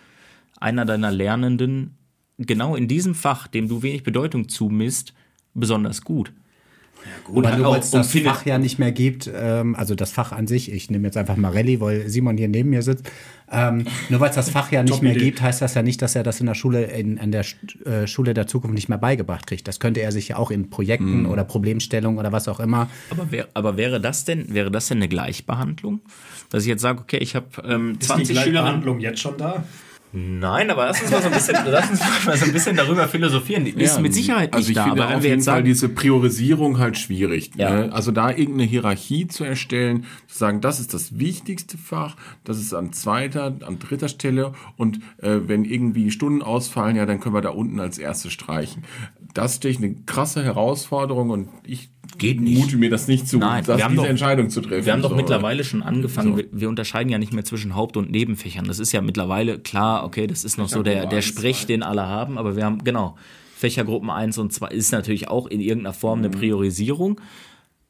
[0.59, 1.97] einer deiner Lernenden
[2.37, 5.13] genau in diesem Fach, dem du wenig Bedeutung zumisst,
[5.53, 6.33] besonders gut.
[7.27, 10.11] Und Weil hat nur weil es das Fach ja nicht mehr gibt, ähm, also das
[10.11, 13.09] Fach an sich, ich nehme jetzt einfach mal Rallye, weil Simon hier neben mir sitzt.
[13.53, 16.15] Ähm, nur weil es das Fach ja nicht mehr gibt, heißt das ja nicht, dass
[16.15, 18.97] er das in der Schule, in, in der Sch- äh, Schule der Zukunft nicht mehr
[18.97, 19.67] beigebracht kriegt.
[19.67, 22.89] Das könnte er sich ja auch in Projekten oder Problemstellungen oder was auch immer.
[23.11, 26.01] Aber, wär, aber wäre das denn, wäre das denn eine Gleichbehandlung?
[26.49, 28.51] Dass ich jetzt sage, okay, ich habe ähm, Ist die 20 Schülerinnen.
[28.53, 29.63] Gleichbehandlung jetzt schon da?
[30.16, 33.07] Nein, aber lass uns mal so ein bisschen, lass uns mal so ein bisschen darüber
[33.07, 33.66] philosophieren.
[33.66, 35.66] Die ist mit Sicherheit nicht also ich da, finde aber auf wir jeden Fall sagen,
[35.66, 37.49] diese Priorisierung halt schwierig.
[37.55, 37.72] Ja.
[37.88, 37.93] Ne?
[37.93, 42.76] Also da irgendeine Hierarchie zu erstellen, zu sagen, das ist das wichtigste Fach, das ist
[42.76, 47.41] an zweiter, an dritter Stelle und äh, wenn irgendwie Stunden ausfallen, ja, dann können wir
[47.41, 48.84] da unten als erstes streichen.
[49.34, 52.59] Das stelle ich eine krasse Herausforderung und ich Geht nicht.
[52.59, 54.85] mute mir das nicht zu, Nein, das, wir haben diese doch- Entscheidung zu treffen.
[54.85, 55.15] Wir haben doch So.
[55.15, 58.65] mittlerweile schon angefangen, wir, wir unterscheiden ja nicht mehr zwischen Haupt- und Nebenfächern.
[58.65, 62.05] Das ist ja mittlerweile klar, okay, das ist noch so der, der Sprech, den alle
[62.05, 63.15] haben, aber wir haben, genau,
[63.55, 67.21] Fächergruppen 1 und 2 ist natürlich auch in irgendeiner Form eine Priorisierung,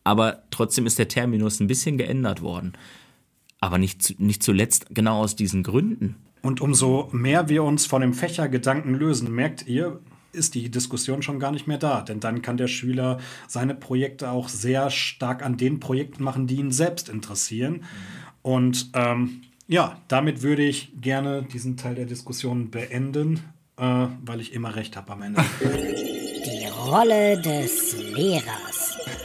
[0.03, 2.73] aber trotzdem ist der Terminus ein bisschen geändert worden.
[3.59, 6.17] Aber nicht, nicht zuletzt genau aus diesen Gründen.
[6.41, 9.99] Und umso mehr wir uns von dem Fächergedanken lösen, merkt ihr,
[10.33, 12.01] ist die Diskussion schon gar nicht mehr da.
[12.01, 16.55] Denn dann kann der Schüler seine Projekte auch sehr stark an den Projekten machen, die
[16.55, 17.83] ihn selbst interessieren.
[18.41, 23.39] Und ähm, ja, damit würde ich gerne diesen Teil der Diskussion beenden,
[23.77, 25.43] äh, weil ich immer recht habe am Ende.
[26.45, 28.72] Die Rolle des Lehrers.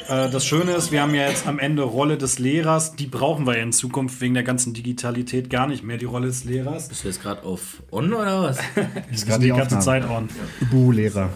[0.08, 2.96] Äh, das Schöne ist, wir haben ja jetzt am Ende Rolle des Lehrers.
[2.96, 6.28] Die brauchen wir ja in Zukunft wegen der ganzen Digitalität gar nicht mehr, die Rolle
[6.28, 6.88] des Lehrers.
[6.88, 8.58] Bist du jetzt gerade auf On oder was?
[9.12, 10.28] ist gerade die, ganze Zeit on.
[10.70, 11.28] Buh-Lehrer.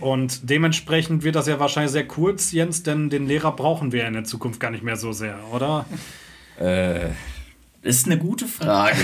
[0.00, 4.14] Und dementsprechend wird das ja wahrscheinlich sehr kurz, Jens, denn den Lehrer brauchen wir in
[4.14, 5.86] der Zukunft gar nicht mehr so sehr, oder?
[6.60, 7.08] Äh,
[7.82, 8.96] ist eine gute Frage.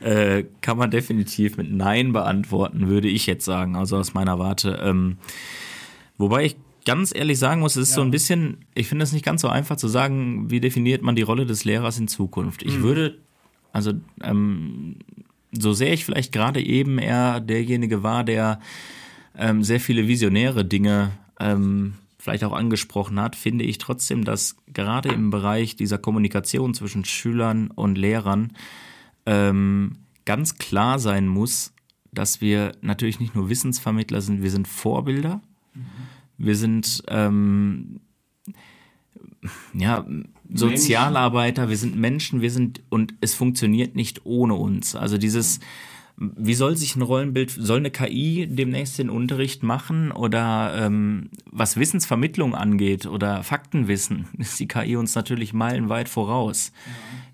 [0.00, 4.80] äh, kann man definitiv mit Nein beantworten, würde ich jetzt sagen, also aus meiner Warte.
[4.80, 5.18] Ähm,
[6.16, 7.96] wobei ich ganz ehrlich sagen muss, es ist ja.
[7.96, 11.16] so ein bisschen, ich finde es nicht ganz so einfach zu sagen, wie definiert man
[11.16, 12.62] die Rolle des Lehrers in Zukunft.
[12.62, 12.82] Ich mhm.
[12.82, 13.18] würde,
[13.72, 14.96] also ähm,
[15.52, 18.60] so sehr ich vielleicht gerade eben eher derjenige war, der
[19.36, 25.08] ähm, sehr viele visionäre Dinge ähm, vielleicht auch angesprochen hat, finde ich trotzdem, dass gerade
[25.08, 28.52] im Bereich dieser Kommunikation zwischen Schülern und Lehrern
[29.26, 31.72] ähm, ganz klar sein muss,
[32.12, 35.40] dass wir natürlich nicht nur Wissensvermittler sind, wir sind Vorbilder,
[35.74, 36.09] mhm.
[36.40, 38.00] Wir sind ähm,
[39.72, 40.04] ja,
[40.52, 44.94] Sozialarbeiter, wir sind Menschen, wir sind und es funktioniert nicht ohne uns.
[44.94, 45.60] Also dieses
[46.20, 51.78] wie soll sich ein Rollenbild, soll eine KI demnächst den Unterricht machen oder ähm, was
[51.78, 56.72] Wissensvermittlung angeht oder Faktenwissen, ist die KI uns natürlich meilenweit voraus.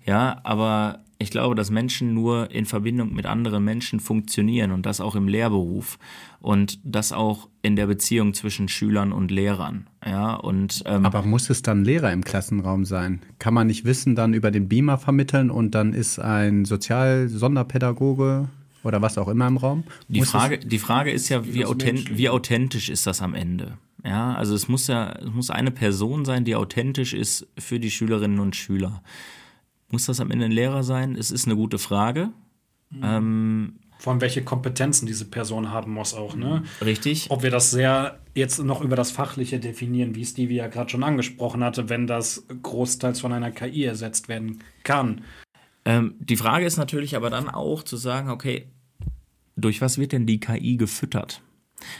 [0.05, 4.85] Ja, ja aber ich glaube, dass Menschen nur in Verbindung mit anderen Menschen funktionieren und
[4.85, 5.97] das auch im Lehrberuf
[6.39, 9.87] und das auch in der Beziehung zwischen Schülern und Lehrern.
[10.05, 13.21] Ja, und, ähm, Aber muss es dann Lehrer im Klassenraum sein?
[13.39, 18.49] Kann man nicht Wissen dann über den Beamer vermitteln und dann ist ein Sozial-Sonderpädagoge
[18.83, 19.83] oder was auch immer im Raum?
[20.07, 23.77] Die Frage, die Frage ist ja, wie, authent, wie authentisch ist das am Ende?
[24.05, 27.91] Ja, also es muss ja, es muss eine Person sein, die authentisch ist für die
[27.91, 29.01] Schülerinnen und Schüler.
[29.89, 31.15] Muss das am Ende ein Lehrer sein?
[31.15, 32.29] Es ist eine gute Frage.
[32.89, 33.01] Mhm.
[33.03, 36.63] Ähm, vor allem, welche Kompetenzen diese Person haben muss auch, ne?
[36.83, 37.27] Richtig.
[37.29, 41.03] Ob wir das sehr jetzt noch über das Fachliche definieren, wie Stevie ja gerade schon
[41.03, 45.21] angesprochen hatte, wenn das großteils von einer KI ersetzt werden kann.
[45.85, 48.67] Ähm, die Frage ist natürlich aber dann auch zu sagen, okay,
[49.55, 51.41] durch was wird denn die KI gefüttert?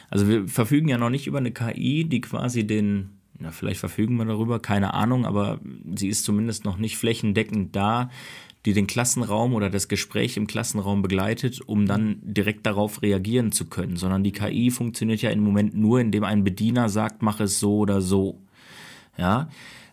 [0.09, 4.17] Also wir verfügen ja noch nicht über eine KI, die quasi den, ja, vielleicht verfügen
[4.17, 5.59] wir darüber, keine Ahnung, aber
[5.95, 8.09] sie ist zumindest noch nicht flächendeckend da,
[8.65, 13.65] die den Klassenraum oder das Gespräch im Klassenraum begleitet, um dann direkt darauf reagieren zu
[13.65, 17.59] können, sondern die KI funktioniert ja im Moment nur, indem ein Bediener sagt, mach es
[17.59, 18.41] so oder so.
[19.17, 19.49] Ja,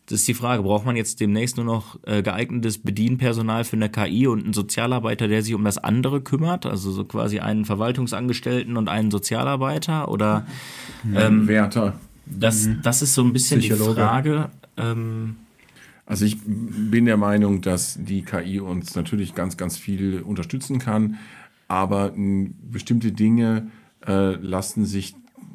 [0.07, 3.89] das ist die Frage, braucht man jetzt demnächst nur noch äh, geeignetes Bedienpersonal für eine
[3.89, 6.67] KI und einen Sozialarbeiter, der sich um das andere kümmert?
[6.67, 10.47] Also so quasi einen Verwaltungsangestellten und einen Sozialarbeiter oder
[11.15, 11.95] ähm, Wärter.
[12.27, 12.81] Das, mhm.
[12.83, 13.95] das ist so ein bisschen Psychologe.
[13.95, 14.51] die Frage.
[14.77, 15.37] Ähm,
[16.07, 21.19] also ich bin der Meinung, dass die KI uns natürlich ganz, ganz viel unterstützen kann,
[21.67, 22.13] aber
[22.71, 23.69] bestimmte Dinge
[24.07, 25.15] äh, lassen sich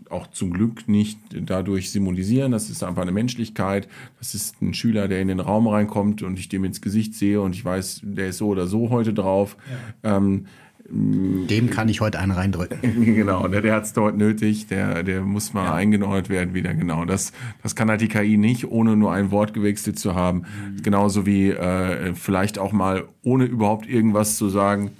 [0.10, 2.52] auch zum Glück nicht dadurch symbolisieren.
[2.52, 3.88] Das ist einfach eine Menschlichkeit.
[4.18, 7.42] Das ist ein Schüler, der in den Raum reinkommt und ich dem ins Gesicht sehe
[7.42, 9.56] und ich weiß, der ist so oder so heute drauf.
[10.04, 10.18] Ja.
[10.18, 10.48] Ähm,
[10.92, 12.80] dem kann ich heute einen reindrücken.
[13.06, 15.74] genau, der, der hat es dort nötig, der, der muss mal ja.
[15.74, 16.74] eingenordet werden wieder.
[16.74, 17.32] Genau, das,
[17.62, 20.40] das kann halt die KI nicht, ohne nur ein Wort gewechselt zu haben.
[20.40, 20.82] Mhm.
[20.82, 24.92] Genauso wie äh, vielleicht auch mal, ohne überhaupt irgendwas zu sagen,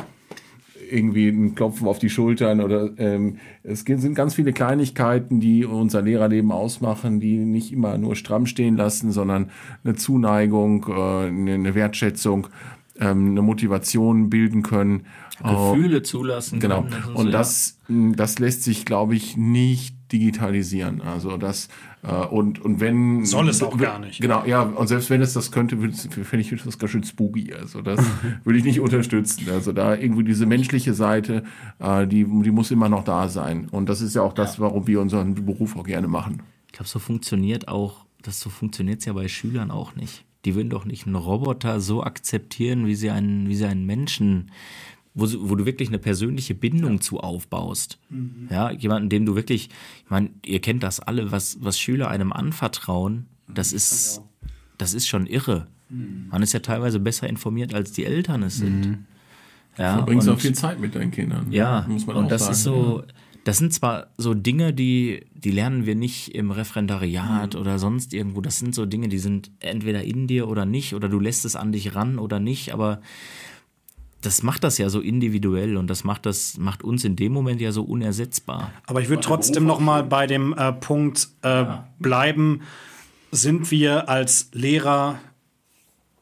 [0.92, 6.02] irgendwie ein Klopfen auf die Schultern oder ähm, es sind ganz viele Kleinigkeiten, die unser
[6.02, 9.52] Lehrerleben ausmachen, die nicht immer nur stramm stehen lassen, sondern
[9.84, 12.48] eine Zuneigung, äh, eine Wertschätzung,
[13.00, 15.06] ähm, eine Motivation bilden können.
[15.42, 16.60] Gefühle zulassen.
[16.60, 16.84] Genau.
[16.84, 21.02] Können, und das, das lässt sich, glaube ich, nicht digitalisieren.
[21.02, 21.70] Also das
[22.04, 23.26] äh, und, und wenn.
[23.26, 24.22] Soll es auch gar nicht.
[24.22, 27.54] Genau, ja, und selbst wenn es das könnte, finde ich das ganz schön spooky.
[27.54, 28.00] Also das
[28.44, 29.50] würde ich nicht unterstützen.
[29.52, 31.44] Also da irgendwie diese menschliche Seite,
[31.80, 33.68] äh, die, die muss immer noch da sein.
[33.70, 34.64] Und das ist ja auch das, ja.
[34.64, 36.42] warum wir unseren Beruf auch gerne machen.
[36.68, 40.26] Ich glaube, so funktioniert auch, das so funktioniert es ja bei Schülern auch nicht.
[40.46, 44.52] Die würden doch nicht einen Roboter so akzeptieren, wie sie einen, wie sie einen Menschen
[45.14, 47.02] wo, wo du wirklich eine persönliche Bindung ja.
[47.02, 48.00] zu aufbaust.
[48.10, 48.48] Mhm.
[48.50, 49.70] Ja, jemanden, dem du wirklich,
[50.04, 54.22] ich meine, ihr kennt das alle, was, was Schüler einem anvertrauen, das ist,
[54.78, 55.68] das ist schon irre.
[55.90, 56.28] Mhm.
[56.30, 58.88] Man ist ja teilweise besser informiert, als die Eltern es sind.
[58.88, 59.06] Mhm.
[59.78, 61.52] Ja, du verbringst auch viel Zeit mit deinen Kindern.
[61.52, 62.52] Ja, muss man und das sagen.
[62.54, 63.04] ist so,
[63.44, 67.60] das sind zwar so Dinge, die, die lernen wir nicht im Referendariat mhm.
[67.60, 68.42] oder sonst irgendwo.
[68.42, 71.56] Das sind so Dinge, die sind entweder in dir oder nicht, oder du lässt es
[71.56, 73.02] an dich ran oder nicht, aber
[74.22, 77.62] das macht das ja so individuell und das macht das macht uns in dem Moment
[77.62, 78.72] ja so unersetzbar.
[78.86, 81.66] Aber ich würde trotzdem noch mal bei dem äh, Punkt äh,
[82.00, 82.62] bleiben:
[83.32, 85.20] Sind wir als Lehrer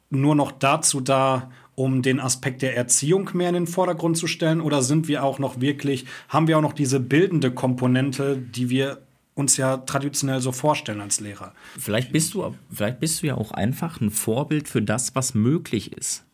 [0.10, 4.62] nur noch dazu da, um den Aspekt der Erziehung mehr in den Vordergrund zu stellen,
[4.62, 9.04] oder sind wir auch noch wirklich, haben wir auch noch diese bildende Komponente, die wir
[9.36, 11.54] uns ja traditionell so vorstellen als Lehrer?
[11.78, 15.94] Vielleicht bist du, vielleicht bist du ja auch einfach ein Vorbild für das, was möglich
[15.94, 16.26] ist.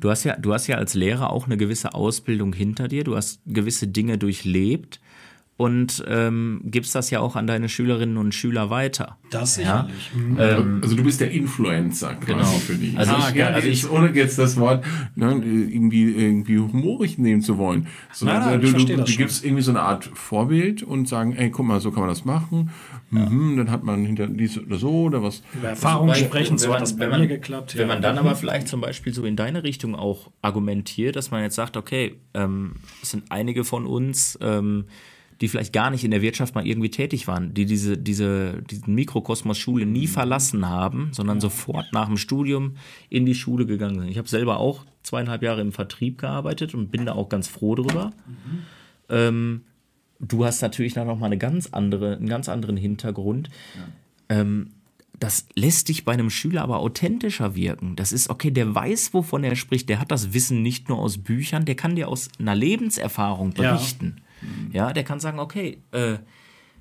[0.00, 3.04] Du hast ja, du hast ja als Lehrer auch eine gewisse Ausbildung hinter dir.
[3.04, 5.00] Du hast gewisse Dinge durchlebt
[5.62, 9.16] und ähm, gibst das ja auch an deine Schülerinnen und Schüler weiter.
[9.30, 9.88] Das Ja?
[9.88, 10.10] sicherlich.
[10.38, 12.44] Ähm, Also du bist der Influencer quasi Genau.
[12.44, 12.96] für die.
[12.96, 14.84] Also ah, ich- ja, also ich- ohne jetzt das Wort
[15.14, 17.86] ne, irgendwie, irgendwie humorig nehmen zu wollen.
[18.12, 19.16] Sondern Nein, nein, du, ich du, du schon.
[19.18, 22.24] gibst irgendwie so eine Art Vorbild und sagen, ey, guck mal, so kann man das
[22.24, 22.70] machen.
[23.10, 25.42] Mhm, dann hat man hinter dies oder so oder was.
[25.54, 27.74] Über Erfahrung Weil- sprechen, so hat das bei wenn man- mir geklappt.
[27.76, 27.94] Wenn ja.
[27.94, 31.54] man dann aber vielleicht zum Beispiel so in deine Richtung auch argumentiert, dass man jetzt
[31.54, 34.84] sagt, okay, ähm, es sind einige von uns, ähm,
[35.42, 38.94] die vielleicht gar nicht in der Wirtschaft mal irgendwie tätig waren, die diese, diese, diesen
[38.94, 42.76] Mikrokosmos Schule nie verlassen haben, sondern sofort nach dem Studium
[43.10, 44.08] in die Schule gegangen sind.
[44.08, 47.74] Ich habe selber auch zweieinhalb Jahre im Vertrieb gearbeitet und bin da auch ganz froh
[47.74, 48.12] drüber.
[49.08, 49.62] Ähm,
[50.20, 53.50] du hast natürlich dann noch mal eine ganz andere, einen ganz anderen Hintergrund.
[54.28, 54.70] Ähm,
[55.18, 57.96] das lässt dich bei einem Schüler aber authentischer wirken.
[57.96, 59.88] Das ist, okay, der weiß, wovon er spricht.
[59.88, 63.54] Der hat das Wissen nicht nur aus Büchern, der kann dir aus einer Lebenserfahrung
[64.16, 64.31] Ja.
[64.42, 64.70] Berichten.
[64.72, 66.18] Ja, der kann sagen, okay, äh,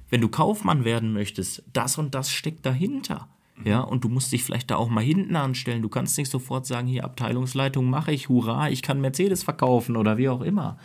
[0.10, 3.30] wenn du Kaufmann werden möchtest, das und das steckt dahinter.
[3.64, 5.84] Ja, und du musst dich vielleicht da auch mal hinten anstellen.
[5.84, 10.18] Du kannst nicht sofort sagen, hier Abteilungsleitung mache ich, hurra, ich kann Mercedes verkaufen oder
[10.18, 10.78] wie auch immer.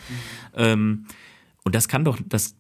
[0.54, 1.06] Ähm,
[1.64, 2.54] und das kann doch, das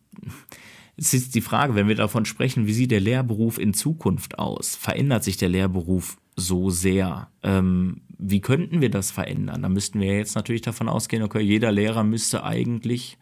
[0.96, 4.76] es ist die Frage, wenn wir davon sprechen, wie sieht der Lehrberuf in Zukunft aus?
[4.76, 7.28] Verändert sich der Lehrberuf so sehr?
[7.42, 9.62] Ähm, wie könnten wir das verändern?
[9.62, 13.18] Da müssten wir jetzt natürlich davon ausgehen, okay, jeder Lehrer müsste eigentlich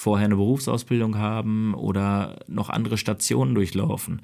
[0.00, 4.22] vorher eine Berufsausbildung haben oder noch andere Stationen durchlaufen.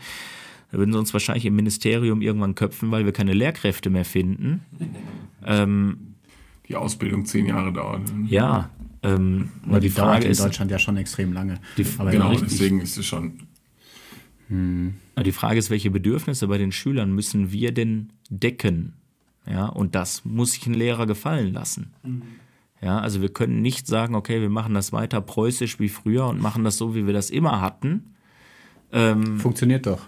[0.72, 4.62] Da würden sie uns wahrscheinlich im Ministerium irgendwann köpfen, weil wir keine Lehrkräfte mehr finden.
[6.68, 8.00] Die Ausbildung zehn Jahre dauert.
[8.26, 8.70] Ja,
[9.02, 11.60] ähm, Aber nur die, die dauert Frage in ist, Deutschland ja schon extrem lange.
[11.76, 12.48] Die- Aber Genau, richtig.
[12.48, 13.34] deswegen ist es schon.
[15.14, 18.94] Aber Die Frage ist, welche Bedürfnisse bei den Schülern müssen wir denn decken?
[19.48, 21.92] Ja, und das muss sich ein Lehrer gefallen lassen.
[22.82, 26.40] Ja, also wir können nicht sagen, okay, wir machen das weiter preußisch wie früher und
[26.40, 28.14] machen das so, wie wir das immer hatten.
[29.38, 30.00] Funktioniert doch,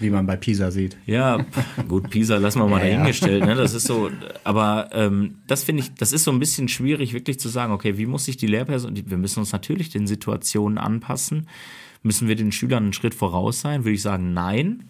[0.00, 0.96] wie man bei Pisa sieht.
[1.06, 1.44] Ja,
[1.88, 3.44] gut, Pisa lassen wir mal Ja, dahingestellt.
[3.44, 3.54] Ne?
[3.54, 4.10] Das ist so,
[4.44, 7.98] aber ähm, das finde ich, das ist so ein bisschen schwierig, wirklich zu sagen, okay,
[7.98, 11.46] wie muss sich die Lehrperson, wir müssen uns natürlich den Situationen anpassen.
[12.02, 13.84] Müssen wir den Schülern einen Schritt voraus sein?
[13.84, 14.88] Würde ich sagen, nein.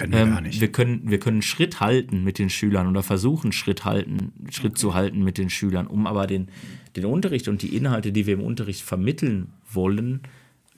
[0.00, 0.60] Können wir Ähm, gar nicht.
[0.60, 4.94] Wir können, wir können Schritt halten mit den Schülern oder versuchen, Schritt, halten, Schritt zu
[4.94, 6.48] halten mit den Schülern, um aber den,
[6.96, 10.22] den Unterricht und die Inhalte, die wir im Unterricht vermitteln wollen,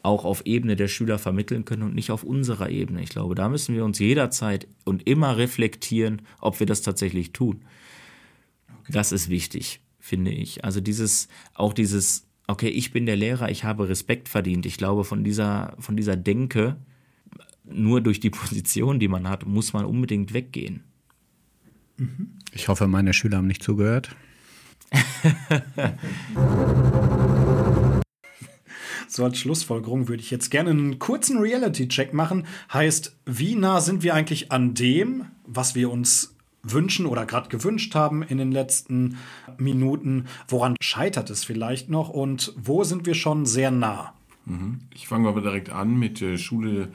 [0.02, 3.00] auch auf Ebene der Schüler vermitteln können und nicht auf unserer Ebene.
[3.00, 7.62] Ich glaube, da müssen wir uns jederzeit und immer reflektieren, ob wir das tatsächlich tun.
[8.88, 10.64] Das ist wichtig, finde ich.
[10.64, 14.66] Also dieses, auch dieses, okay, ich bin der Lehrer, ich habe Respekt verdient.
[14.66, 16.76] Ich glaube, von dieser, von dieser Denke,
[17.64, 20.82] nur durch die Position, die man hat, muss man unbedingt weggehen.
[22.52, 24.16] Ich hoffe, meine Schüler haben nicht zugehört.
[29.12, 32.46] So als Schlussfolgerung würde ich jetzt gerne einen kurzen Reality-Check machen.
[32.72, 37.94] Heißt, wie nah sind wir eigentlich an dem, was wir uns wünschen oder gerade gewünscht
[37.94, 39.18] haben in den letzten
[39.58, 40.28] Minuten?
[40.48, 44.14] Woran scheitert es vielleicht noch und wo sind wir schon sehr nah?
[44.94, 46.88] Ich fange aber direkt an mit der Schule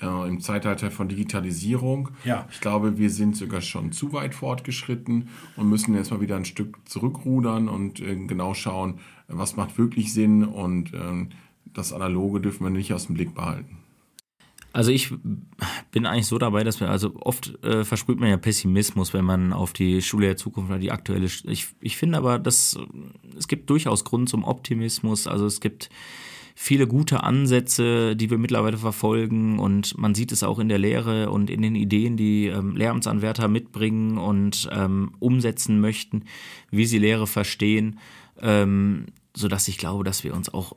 [0.00, 2.10] äh, im Zeitalter von Digitalisierung.
[2.24, 2.46] Ja.
[2.50, 6.44] Ich glaube, wir sind sogar schon zu weit fortgeschritten und müssen jetzt mal wieder ein
[6.44, 11.30] Stück zurückrudern und äh, genau schauen, was macht wirklich Sinn und ähm,
[11.72, 13.78] das Analoge dürfen wir nicht aus dem Blick behalten.
[14.72, 15.12] Also ich
[15.90, 19.52] bin eigentlich so dabei, dass wir, also oft äh, versprüht man ja Pessimismus, wenn man
[19.52, 23.48] auf die Schule der Zukunft oder die aktuelle, ich, ich finde aber, dass äh, es
[23.48, 25.90] gibt durchaus Grund zum Optimismus, also es gibt
[26.54, 31.30] viele gute Ansätze, die wir mittlerweile verfolgen und man sieht es auch in der Lehre
[31.30, 36.24] und in den Ideen, die ähm, Lehramtsanwärter mitbringen und ähm, umsetzen möchten,
[36.70, 37.98] wie sie Lehre verstehen,
[38.40, 40.74] ähm, sodass ich glaube, dass wir uns auch,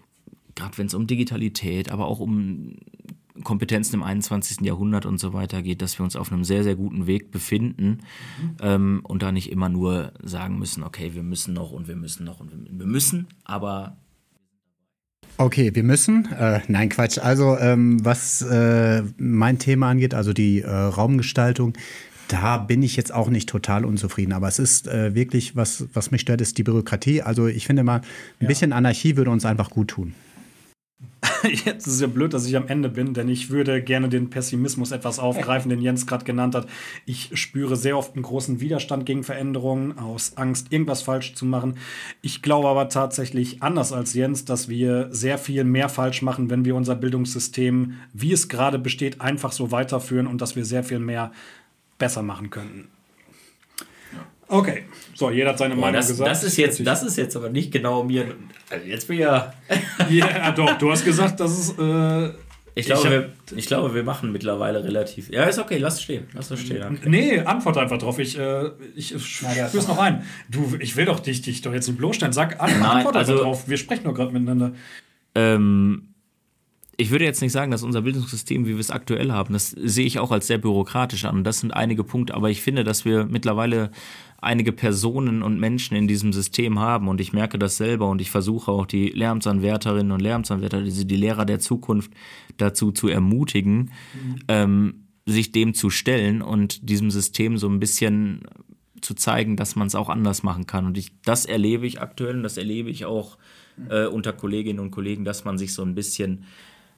[0.55, 2.75] gerade wenn es um Digitalität, aber auch um
[3.43, 4.61] Kompetenzen im 21.
[4.61, 7.99] Jahrhundert und so weiter geht, dass wir uns auf einem sehr, sehr guten Weg befinden
[8.61, 12.25] ähm, und da nicht immer nur sagen müssen, okay, wir müssen noch und wir müssen
[12.25, 13.97] noch und wir müssen, aber
[15.37, 16.31] Okay, wir müssen.
[16.31, 17.17] Äh, nein, Quatsch.
[17.17, 21.73] Also, ähm, was äh, mein Thema angeht, also die äh, Raumgestaltung,
[22.27, 26.11] Da bin ich jetzt auch nicht total unzufrieden, aber es ist äh, wirklich, was, was
[26.11, 27.21] mich stört, ist die Bürokratie.
[27.21, 28.03] Also ich finde mal, ein
[28.39, 28.47] ja.
[28.47, 30.15] bisschen Anarchie würde uns einfach gut tun.
[31.43, 34.29] Jetzt ist es ja blöd, dass ich am Ende bin, denn ich würde gerne den
[34.29, 36.67] Pessimismus etwas aufgreifen, den Jens gerade genannt hat.
[37.05, 41.77] Ich spüre sehr oft einen großen Widerstand gegen Veränderungen aus Angst, irgendwas falsch zu machen.
[42.21, 46.65] Ich glaube aber tatsächlich anders als Jens, dass wir sehr viel mehr falsch machen, wenn
[46.65, 50.99] wir unser Bildungssystem, wie es gerade besteht, einfach so weiterführen und dass wir sehr viel
[50.99, 51.31] mehr
[51.97, 52.92] besser machen könnten.
[54.47, 54.83] Okay,
[55.15, 56.29] so, jeder hat seine Boah, Meinung das, gesagt.
[56.29, 58.35] Das ist, jetzt, das ist jetzt aber nicht genau mir.
[58.69, 59.53] Also jetzt bin ich ja.
[60.09, 61.77] ja, doch, du hast gesagt, dass es.
[61.77, 62.33] Äh,
[62.75, 65.29] ich, glaube, ich, wir, ich glaube, wir machen mittlerweile relativ.
[65.29, 66.25] Ja, ist okay, lass es stehen.
[66.33, 66.83] Lass es stehen.
[66.83, 67.09] Okay.
[67.09, 68.17] Nee, antwort einfach drauf.
[68.17, 70.23] Ich, äh, ich spür's noch ein.
[70.49, 72.33] Du, ich will doch dich, dich doch jetzt nicht bloßstellen.
[72.33, 73.67] Sag, an, Nein, antwort also, einfach drauf.
[73.67, 74.73] Wir sprechen nur gerade miteinander.
[75.35, 76.13] Ähm,
[76.97, 80.05] ich würde jetzt nicht sagen, dass unser Bildungssystem, wie wir es aktuell haben, das sehe
[80.05, 81.43] ich auch als sehr bürokratisch an.
[81.43, 83.91] Das sind einige Punkte, aber ich finde, dass wir mittlerweile
[84.43, 88.31] einige Personen und Menschen in diesem System haben und ich merke das selber und ich
[88.31, 92.11] versuche auch die Lehramtsanwärterinnen und Lehramtsanwärter, die, die Lehrer der Zukunft
[92.57, 94.35] dazu zu ermutigen, mhm.
[94.47, 94.93] ähm,
[95.25, 98.41] sich dem zu stellen und diesem System so ein bisschen
[99.01, 100.85] zu zeigen, dass man es auch anders machen kann.
[100.85, 103.37] Und ich, das erlebe ich aktuell und das erlebe ich auch
[103.89, 106.45] äh, unter Kolleginnen und Kollegen, dass man sich so ein bisschen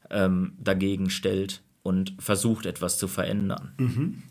[0.10, 3.74] ähm, dagegen stellt und versucht, etwas zu verändern.
[3.78, 4.24] Mhm.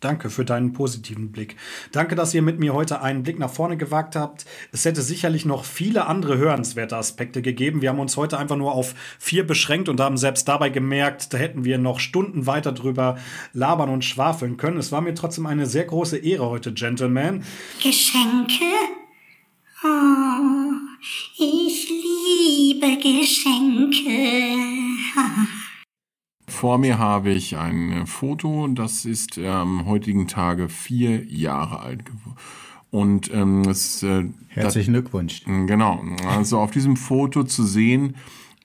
[0.00, 1.56] Danke für deinen positiven Blick.
[1.92, 4.46] Danke, dass ihr mit mir heute einen Blick nach vorne gewagt habt.
[4.72, 7.82] Es hätte sicherlich noch viele andere hörenswerte Aspekte gegeben.
[7.82, 11.38] Wir haben uns heute einfach nur auf vier beschränkt und haben selbst dabei gemerkt, da
[11.38, 13.18] hätten wir noch Stunden weiter drüber
[13.52, 14.78] labern und schwafeln können.
[14.78, 17.44] Es war mir trotzdem eine sehr große Ehre heute, Gentlemen.
[17.82, 18.64] Geschenke?
[19.84, 20.72] Oh,
[21.36, 24.10] ich liebe Geschenke.
[26.60, 32.36] Vor mir habe ich ein Foto, das ist am heutigen Tage vier Jahre alt geworden.
[32.90, 35.42] Und ähm, es, äh, herzlichen das, Glückwunsch.
[35.46, 36.04] Genau.
[36.28, 38.14] Also auf diesem Foto zu sehen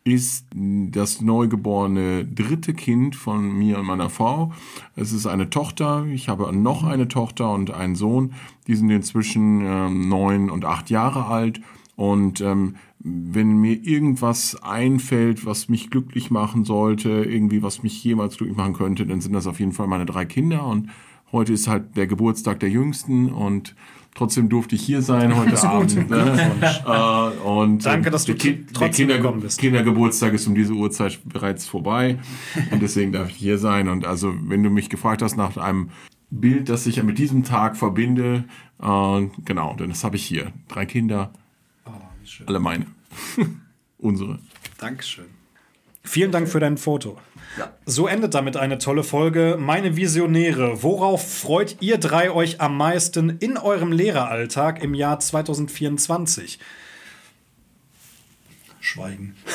[0.03, 4.51] ist das neugeborene dritte Kind von mir und meiner Frau.
[4.97, 6.05] Es ist eine Tochter.
[6.07, 8.33] Ich habe noch eine Tochter und einen Sohn.
[8.67, 11.61] Die sind inzwischen ähm, neun und acht Jahre alt.
[11.95, 18.37] Und ähm, wenn mir irgendwas einfällt, was mich glücklich machen sollte, irgendwie was mich jemals
[18.37, 20.65] glücklich machen könnte, dann sind das auf jeden Fall meine drei Kinder.
[20.65, 20.89] Und
[21.31, 23.75] heute ist halt der Geburtstag der Jüngsten und
[24.15, 26.09] trotzdem durfte ich hier sein heute Abend.
[26.09, 26.51] Ne?
[26.85, 29.59] äh, und Danke, dass du der, trotzdem der Kinder, bist.
[29.59, 32.17] Kindergeburtstag ist um diese Uhrzeit bereits vorbei
[32.71, 33.87] und deswegen darf ich hier sein.
[33.87, 35.91] Und also, wenn du mich gefragt hast nach einem
[36.31, 38.45] Bild, das ich ja mit diesem Tag verbinde,
[38.81, 40.51] äh, genau, denn das habe ich hier.
[40.67, 41.31] Drei Kinder,
[42.41, 42.85] oh, alle meine.
[43.97, 44.39] Unsere.
[44.77, 45.25] Dankeschön.
[46.03, 47.17] Vielen Dank für dein Foto.
[47.57, 47.73] Ja.
[47.85, 49.57] So endet damit eine tolle Folge.
[49.59, 56.59] Meine Visionäre, worauf freut ihr drei euch am meisten in eurem Lehreralltag im Jahr 2024?
[58.79, 59.35] Schweigen.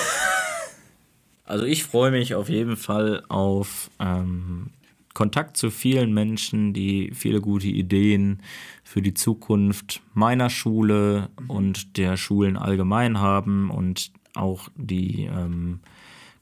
[1.45, 4.71] Also ich freue mich auf jeden Fall auf ähm,
[5.15, 8.43] Kontakt zu vielen Menschen, die viele gute Ideen
[8.85, 15.81] für die Zukunft meiner Schule und der Schulen allgemein haben und auch die ähm,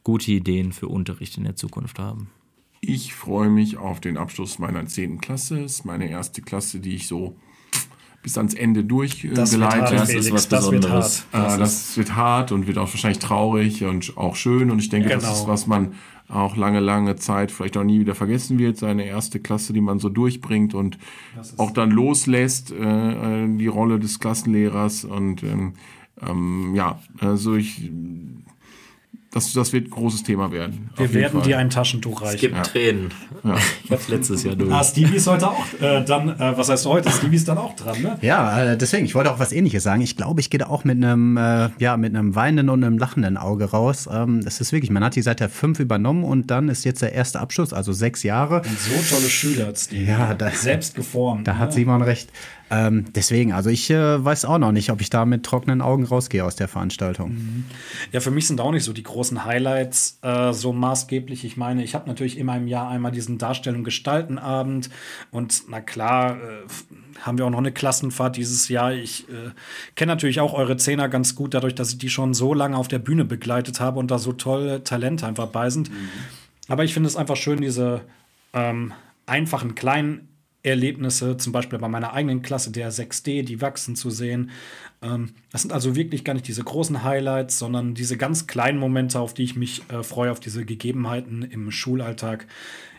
[0.05, 2.29] gute Ideen für Unterricht in der Zukunft haben.
[2.81, 5.21] Ich freue mich auf den Abschluss meiner 10.
[5.21, 5.61] Klasse.
[5.61, 7.37] Es ist meine erste Klasse, die ich so
[8.23, 9.99] bis ans Ende durchgeleitet.
[9.99, 11.27] Das, ist was Besonderes.
[11.33, 11.55] Das wird, hart.
[11.55, 14.71] Äh, das wird hart und wird auch wahrscheinlich traurig und auch schön.
[14.71, 15.21] Und ich denke, genau.
[15.21, 15.95] das ist, was man
[16.29, 18.77] auch lange, lange Zeit vielleicht auch nie wieder vergessen wird.
[18.77, 20.99] Seine erste Klasse, die man so durchbringt und
[21.57, 25.05] auch dann loslässt, äh, äh, die Rolle des Klassenlehrers.
[25.05, 25.75] Und ähm,
[26.21, 27.91] ähm, ja, also ich
[29.31, 30.89] das, das wird ein großes Thema werden.
[30.97, 31.49] Wir werden Fall.
[31.49, 32.35] dir ein Taschentuch reichen.
[32.35, 32.63] Es gibt ja.
[32.63, 33.11] Tränen.
[33.45, 33.57] Ja.
[33.85, 34.73] Ich hab's letztes Jahr durch.
[34.73, 37.11] Ah, Stevie ist heute auch äh, dann, äh, was heißt heute?
[37.11, 38.19] Stevie ist dann auch dran, ne?
[38.23, 40.01] Ja, äh, deswegen, ich wollte auch was ähnliches sagen.
[40.01, 42.97] Ich glaube, ich gehe da auch mit einem, äh, ja, mit einem weinenden und einem
[42.97, 44.09] lachenden Auge raus.
[44.11, 47.03] Ähm, das ist wirklich, man hat die seit der fünf übernommen und dann ist jetzt
[47.03, 48.63] der erste Abschluss, also sechs Jahre.
[48.63, 50.07] Und so tolle Schüler, Stevie.
[50.07, 51.47] Ja, da, selbst geformt.
[51.47, 51.59] Da ne?
[51.59, 52.31] hat Simon recht.
[52.71, 56.05] Ähm, deswegen, also ich äh, weiß auch noch nicht, ob ich da mit trockenen Augen
[56.05, 57.31] rausgehe aus der Veranstaltung.
[57.31, 57.65] Mhm.
[58.13, 61.45] Ja, für mich sind auch nicht so die großen Highlights äh, so maßgeblich.
[61.45, 64.91] Ich meine, ich habe natürlich immer im Jahr einmal diesen Darstellung Gestaltenabend
[65.31, 68.93] und na klar, äh, haben wir auch noch eine Klassenfahrt dieses Jahr.
[68.93, 69.51] Ich äh,
[69.97, 72.89] kenne natürlich auch eure Zehner ganz gut, dadurch, dass ich die schon so lange auf
[72.89, 75.91] der Bühne begleitet habe und da so tolle Talente einfach bei sind.
[75.91, 76.09] Mhm.
[76.69, 78.03] Aber ich finde es einfach schön, diese
[78.53, 78.93] ähm,
[79.27, 80.29] einfachen kleinen
[80.63, 84.51] Erlebnisse, zum Beispiel bei meiner eigenen Klasse, der 6D, die wachsen zu sehen.
[85.03, 89.21] Ähm, das sind also wirklich gar nicht diese großen Highlights, sondern diese ganz kleinen Momente,
[89.21, 92.47] auf die ich mich äh, freue, auf diese Gegebenheiten im Schulalltag.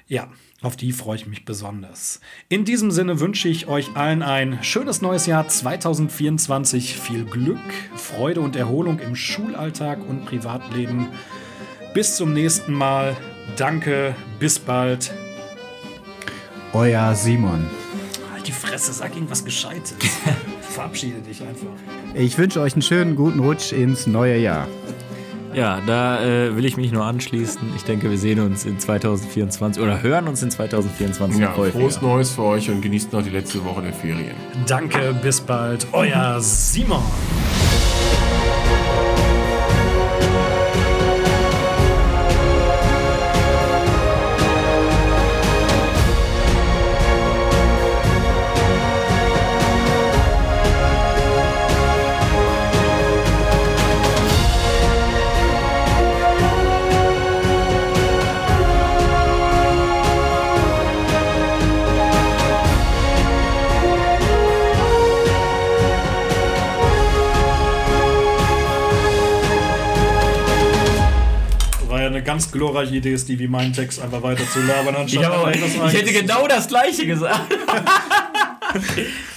[0.08, 0.30] Ja,
[0.62, 2.20] auf die freue ich mich besonders.
[2.50, 6.96] In diesem Sinne wünsche ich euch allen ein schönes neues Jahr 2024.
[6.98, 7.60] Viel Glück,
[7.96, 11.08] Freude und Erholung im Schulalltag und Privatleben.
[11.94, 13.16] Bis zum nächsten Mal.
[13.56, 15.14] Danke, bis bald.
[16.74, 17.66] Euer Simon.
[18.32, 19.96] Halt die Fresse, sag irgendwas Gescheites.
[20.62, 21.68] Verabschiede dich einfach.
[22.14, 24.68] Ich wünsche euch einen schönen guten Rutsch ins neue Jahr.
[25.54, 27.60] Ja, da äh, will ich mich nur anschließen.
[27.76, 31.80] Ich denke, wir sehen uns in 2024 oder hören uns in 2024 Ja, häufiger.
[31.80, 34.36] frohes Neues für euch und genießt noch die letzte Woche der Ferien.
[34.68, 35.88] Danke, bis bald.
[35.92, 37.02] Euer Simon.
[72.40, 76.14] Ganz glorreiche Idee, Stevie, meinen Text einfach weiter zu labern, anstatt Ich, einfach ich hätte
[76.14, 77.54] genau das gleiche gesagt.